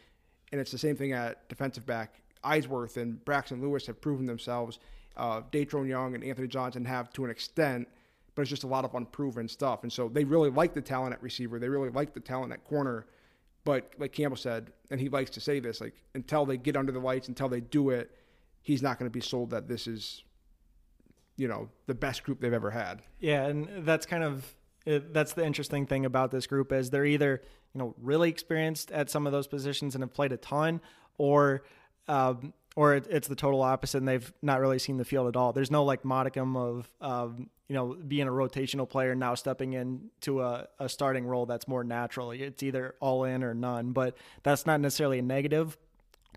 [0.52, 2.20] And it's the same thing at defensive back.
[2.44, 4.78] Eisworth and Braxton Lewis have proven themselves.
[5.16, 7.88] Uh, Young and Anthony Johnson have to an extent,
[8.34, 9.82] but it's just a lot of unproven stuff.
[9.82, 11.58] And so they really like the talent at receiver.
[11.58, 13.06] They really like the talent at corner.
[13.64, 16.92] But like Campbell said, and he likes to say this, like until they get under
[16.92, 18.10] the lights, until they do it,
[18.62, 20.22] he's not going to be sold that this is,
[21.36, 23.02] you know, the best group they've ever had.
[23.18, 24.54] Yeah, and that's kind of
[24.86, 27.42] it, that's the interesting thing about this group is they're either
[27.74, 30.80] you know really experienced at some of those positions and have played a ton,
[31.18, 31.64] or
[32.08, 35.36] um, or it, it's the total opposite and they've not really seen the field at
[35.36, 35.52] all.
[35.52, 40.40] There's no like modicum of um, you know being a rotational player now stepping into
[40.42, 42.30] a, a starting role that's more natural.
[42.30, 45.76] It's either all in or none, but that's not necessarily a negative.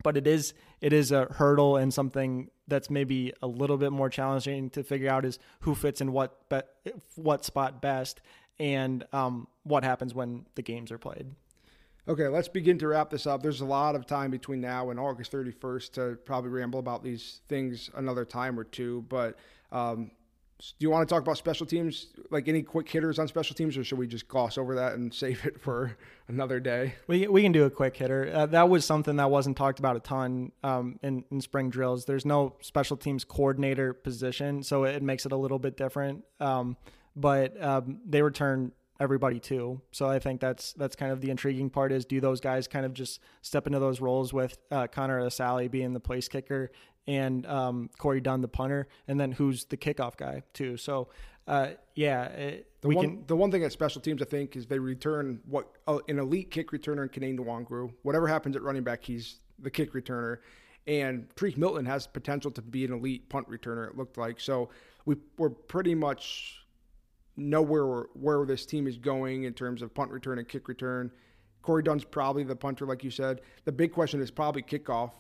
[0.04, 4.10] But it is it is a hurdle and something that's maybe a little bit more
[4.10, 8.22] challenging to figure out is who fits in what be- what spot best
[8.60, 11.28] and um, what happens when the games are played.
[12.08, 13.44] Okay, let's begin to wrap this up.
[13.44, 17.42] There's a lot of time between now and August 31st to probably ramble about these
[17.48, 19.06] things another time or two.
[19.10, 19.38] But
[19.72, 20.10] um,
[20.60, 23.78] do you want to talk about special teams, like any quick hitters on special teams,
[23.78, 25.98] or should we just gloss over that and save it for
[26.28, 26.96] another day?
[27.08, 28.30] We, we can do a quick hitter.
[28.34, 32.06] Uh, that was something that wasn't talked about a ton um, in, in spring drills.
[32.06, 36.24] There's no special teams coordinator position, so it makes it a little bit different.
[36.40, 36.76] Um,
[37.16, 39.82] but um, they return everybody too.
[39.92, 42.86] So I think that's that's kind of the intriguing part is do those guys kind
[42.86, 46.72] of just step into those roles with uh, Connor Assalley being the place kicker
[47.08, 50.78] and um, Corey Dunn the punter, and then who's the kickoff guy too.
[50.78, 51.10] So
[51.48, 54.68] uh, yeah, it, the one can, the one thing at special teams I think is
[54.68, 57.92] they return what uh, an elite kick returner in Kene Nwangwu.
[58.04, 60.38] Whatever happens at running back, he's the kick returner.
[60.86, 63.90] And Tarique Milton has potential to be an elite punt returner.
[63.90, 64.70] It looked like so.
[65.06, 66.66] We we're pretty much
[67.36, 71.12] know where where this team is going in terms of punt return and kick return.
[71.62, 73.42] Corey Dunn's probably the punter, like you said.
[73.66, 75.12] The big question is probably kickoff.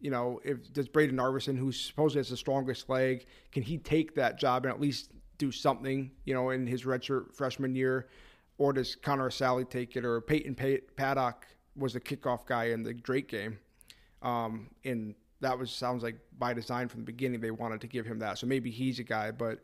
[0.00, 4.14] You know, if does Brayden Narveson, who supposedly has the strongest leg, can he take
[4.14, 6.10] that job and at least do something?
[6.24, 8.08] You know, in his redshirt freshman year,
[8.58, 10.54] or does Connor Assalley take it, or Peyton
[10.96, 11.46] Paddock
[11.76, 13.58] was the kickoff guy in the Drake game,
[14.22, 18.06] um, and that was sounds like by design from the beginning they wanted to give
[18.06, 18.38] him that.
[18.38, 19.60] So maybe he's a guy, but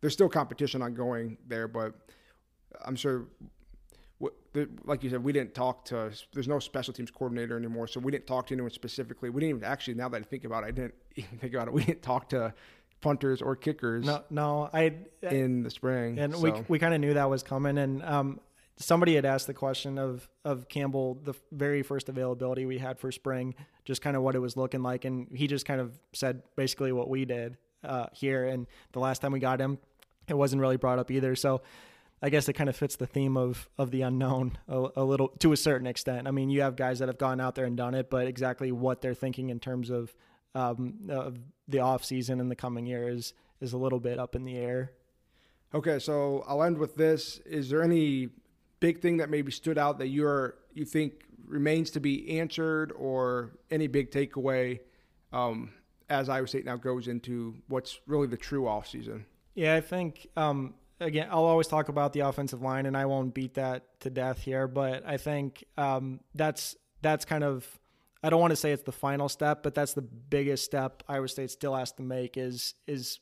[0.00, 1.94] there's still competition ongoing there, but
[2.84, 3.26] I'm sure.
[4.84, 6.10] Like you said, we didn't talk to.
[6.32, 9.30] There's no special teams coordinator anymore, so we didn't talk to anyone specifically.
[9.30, 9.94] We didn't even actually.
[9.94, 11.74] Now that I think about it, I didn't even think about it.
[11.74, 12.54] We didn't talk to
[13.00, 14.06] punters or kickers.
[14.06, 16.40] No, no, I in the spring, and so.
[16.40, 17.78] we we kind of knew that was coming.
[17.78, 18.40] And um,
[18.76, 23.10] somebody had asked the question of of Campbell, the very first availability we had for
[23.12, 23.54] spring,
[23.84, 26.92] just kind of what it was looking like, and he just kind of said basically
[26.92, 28.46] what we did uh, here.
[28.46, 29.78] And the last time we got him,
[30.28, 31.34] it wasn't really brought up either.
[31.36, 31.62] So
[32.24, 35.28] I guess it kind of fits the theme of of the unknown a, a, little
[35.40, 36.28] to a certain extent.
[36.28, 38.70] I mean, you have guys that have gone out there and done it, but exactly
[38.70, 40.14] what they're thinking in terms of
[40.54, 44.36] um, of the off season in the coming year is is a little bit up
[44.36, 44.92] in the air.
[45.74, 47.38] Okay, so I'll end with this.
[47.46, 48.28] Is there any
[48.78, 53.52] big thing that maybe stood out that you're you think remains to be answered, or
[53.70, 54.78] any big takeaway
[55.32, 55.72] um,
[56.08, 59.26] as Iowa State now goes into what's really the true off season?
[59.54, 63.34] Yeah, I think um, again I'll always talk about the offensive line, and I won't
[63.34, 67.66] beat that to death here, but I think um, that's that's kind of
[68.24, 71.26] I don't want to say it's the final step, but that's the biggest step Iowa
[71.26, 73.18] State still has to make is is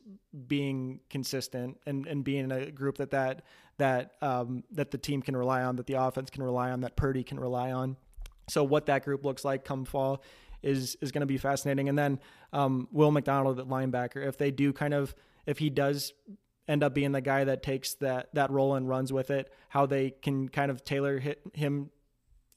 [0.47, 3.43] being consistent and, and being a group that that
[3.79, 6.97] that um, that the team can rely on, that the offense can rely on, that
[6.97, 7.97] Purdy can rely on.
[8.49, 10.23] So what that group looks like come fall
[10.63, 11.89] is is going to be fascinating.
[11.89, 12.21] And then
[12.53, 15.15] um, Will McDonald at linebacker, if they do kind of
[15.47, 16.13] if he does
[16.71, 19.87] end up being the guy that takes that that role and runs with it, how
[19.87, 21.21] they can kind of tailor
[21.53, 21.91] him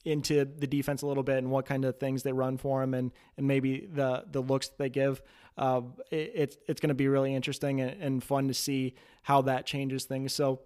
[0.06, 2.94] into the defense a little bit and what kind of things they run for him
[2.94, 5.22] and and maybe the the looks that they give.
[5.58, 9.42] Uh, it, it's it's going to be really interesting and, and, fun to see how
[9.42, 10.34] that changes things.
[10.34, 10.62] So.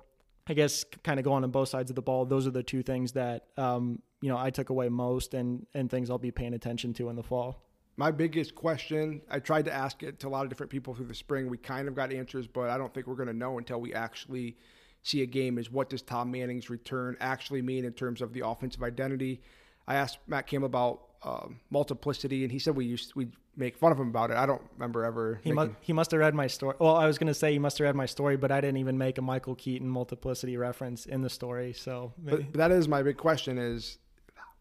[0.49, 2.23] I guess kind of going on both sides of the ball.
[2.23, 5.91] Those are the two things that um, you know I took away most, and and
[5.91, 7.66] things I'll be paying attention to in the fall.
[7.97, 11.07] My biggest question, I tried to ask it to a lot of different people through
[11.07, 11.49] the spring.
[11.49, 13.93] We kind of got answers, but I don't think we're going to know until we
[13.93, 14.55] actually
[15.01, 18.45] see a game is what does Tom Manning's return actually mean in terms of the
[18.45, 19.41] offensive identity.
[19.87, 23.91] I asked Matt Campbell about uh, multiplicity, and he said we used we make fun
[23.91, 24.37] of him about it.
[24.37, 25.39] I don't remember ever.
[25.43, 26.75] He must he must have read my story.
[26.79, 28.77] Well, I was going to say he must have read my story, but I didn't
[28.77, 31.73] even make a Michael Keaton multiplicity reference in the story.
[31.73, 33.97] So, but, but that is my big question: is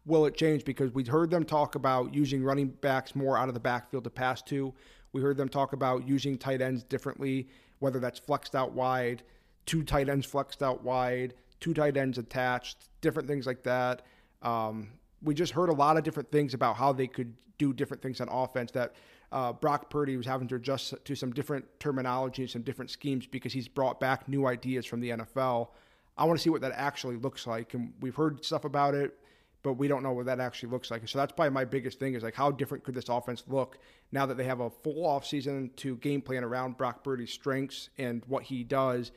[0.06, 0.64] will it change?
[0.64, 4.10] Because we heard them talk about using running backs more out of the backfield to
[4.10, 4.72] pass to.
[5.12, 7.48] We heard them talk about using tight ends differently,
[7.80, 9.22] whether that's flexed out wide
[9.66, 14.02] two tight ends flexed out wide, two tight ends attached, different things like that.
[14.42, 14.88] Um,
[15.22, 18.20] we just heard a lot of different things about how they could do different things
[18.20, 18.94] on offense that
[19.32, 23.26] uh, Brock Purdy was having to adjust to some different terminology and some different schemes
[23.26, 25.68] because he's brought back new ideas from the NFL.
[26.16, 27.74] I want to see what that actually looks like.
[27.74, 29.18] And we've heard stuff about it,
[29.66, 31.08] but we don't know what that actually looks like.
[31.08, 33.78] So that's probably my biggest thing is like how different could this offense look
[34.12, 38.22] now that they have a full offseason to game plan around Brock Purdy's strengths and
[38.28, 39.10] what he does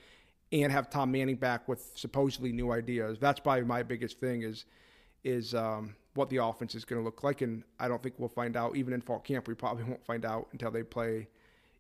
[0.52, 3.20] and have Tom Manning back with supposedly new ideas.
[3.20, 4.66] That's probably my biggest thing is
[5.24, 8.28] is um, what the offense is going to look like, and I don't think we'll
[8.28, 9.48] find out even in fall camp.
[9.48, 11.28] We probably won't find out until they play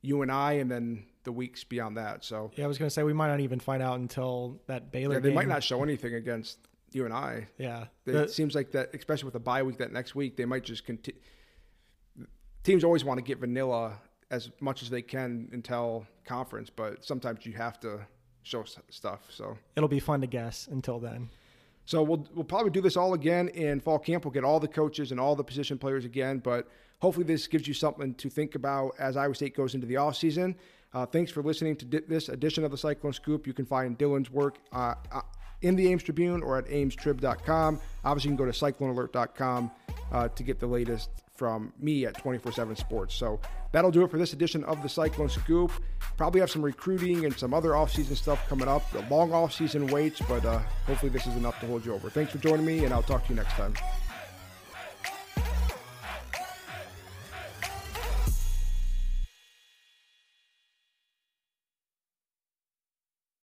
[0.03, 2.23] UNI and then the weeks beyond that.
[2.23, 4.91] So yeah, I was going to say we might not even find out until that
[4.91, 5.15] Baylor.
[5.15, 5.35] Yeah, they game.
[5.35, 6.59] might not show anything against
[6.91, 7.47] UNI.
[7.57, 10.63] Yeah, it seems like that, especially with the bye week that next week, they might
[10.63, 11.19] just continue.
[12.63, 13.99] Teams always want to get vanilla
[14.31, 18.05] as much as they can until conference, but sometimes you have to
[18.43, 19.21] show stuff.
[19.29, 21.29] So it'll be fun to guess until then.
[21.85, 24.25] So we'll we'll probably do this all again in fall camp.
[24.25, 26.67] We'll get all the coaches and all the position players again, but
[26.99, 30.15] hopefully this gives you something to think about as Iowa State goes into the off
[30.15, 30.55] season.
[30.93, 33.45] Uh, thanks for listening to di- this edition of the Cyclone Scoop.
[33.45, 35.21] You can find Dylan's work uh, uh,
[35.61, 37.79] in the Ames Tribune or at amestrib.com.
[38.03, 39.71] Obviously, you can go to cyclonealert.com
[40.11, 43.15] uh, to get the latest from me at 24 7 Sports.
[43.15, 43.39] So
[43.71, 45.71] that'll do it for this edition of the Cyclone Scoop.
[46.17, 48.89] Probably have some recruiting and some other offseason stuff coming up.
[48.91, 52.09] The long offseason waits, but uh, hopefully this is enough to hold you over.
[52.09, 53.73] Thanks for joining me, and I'll talk to you next time.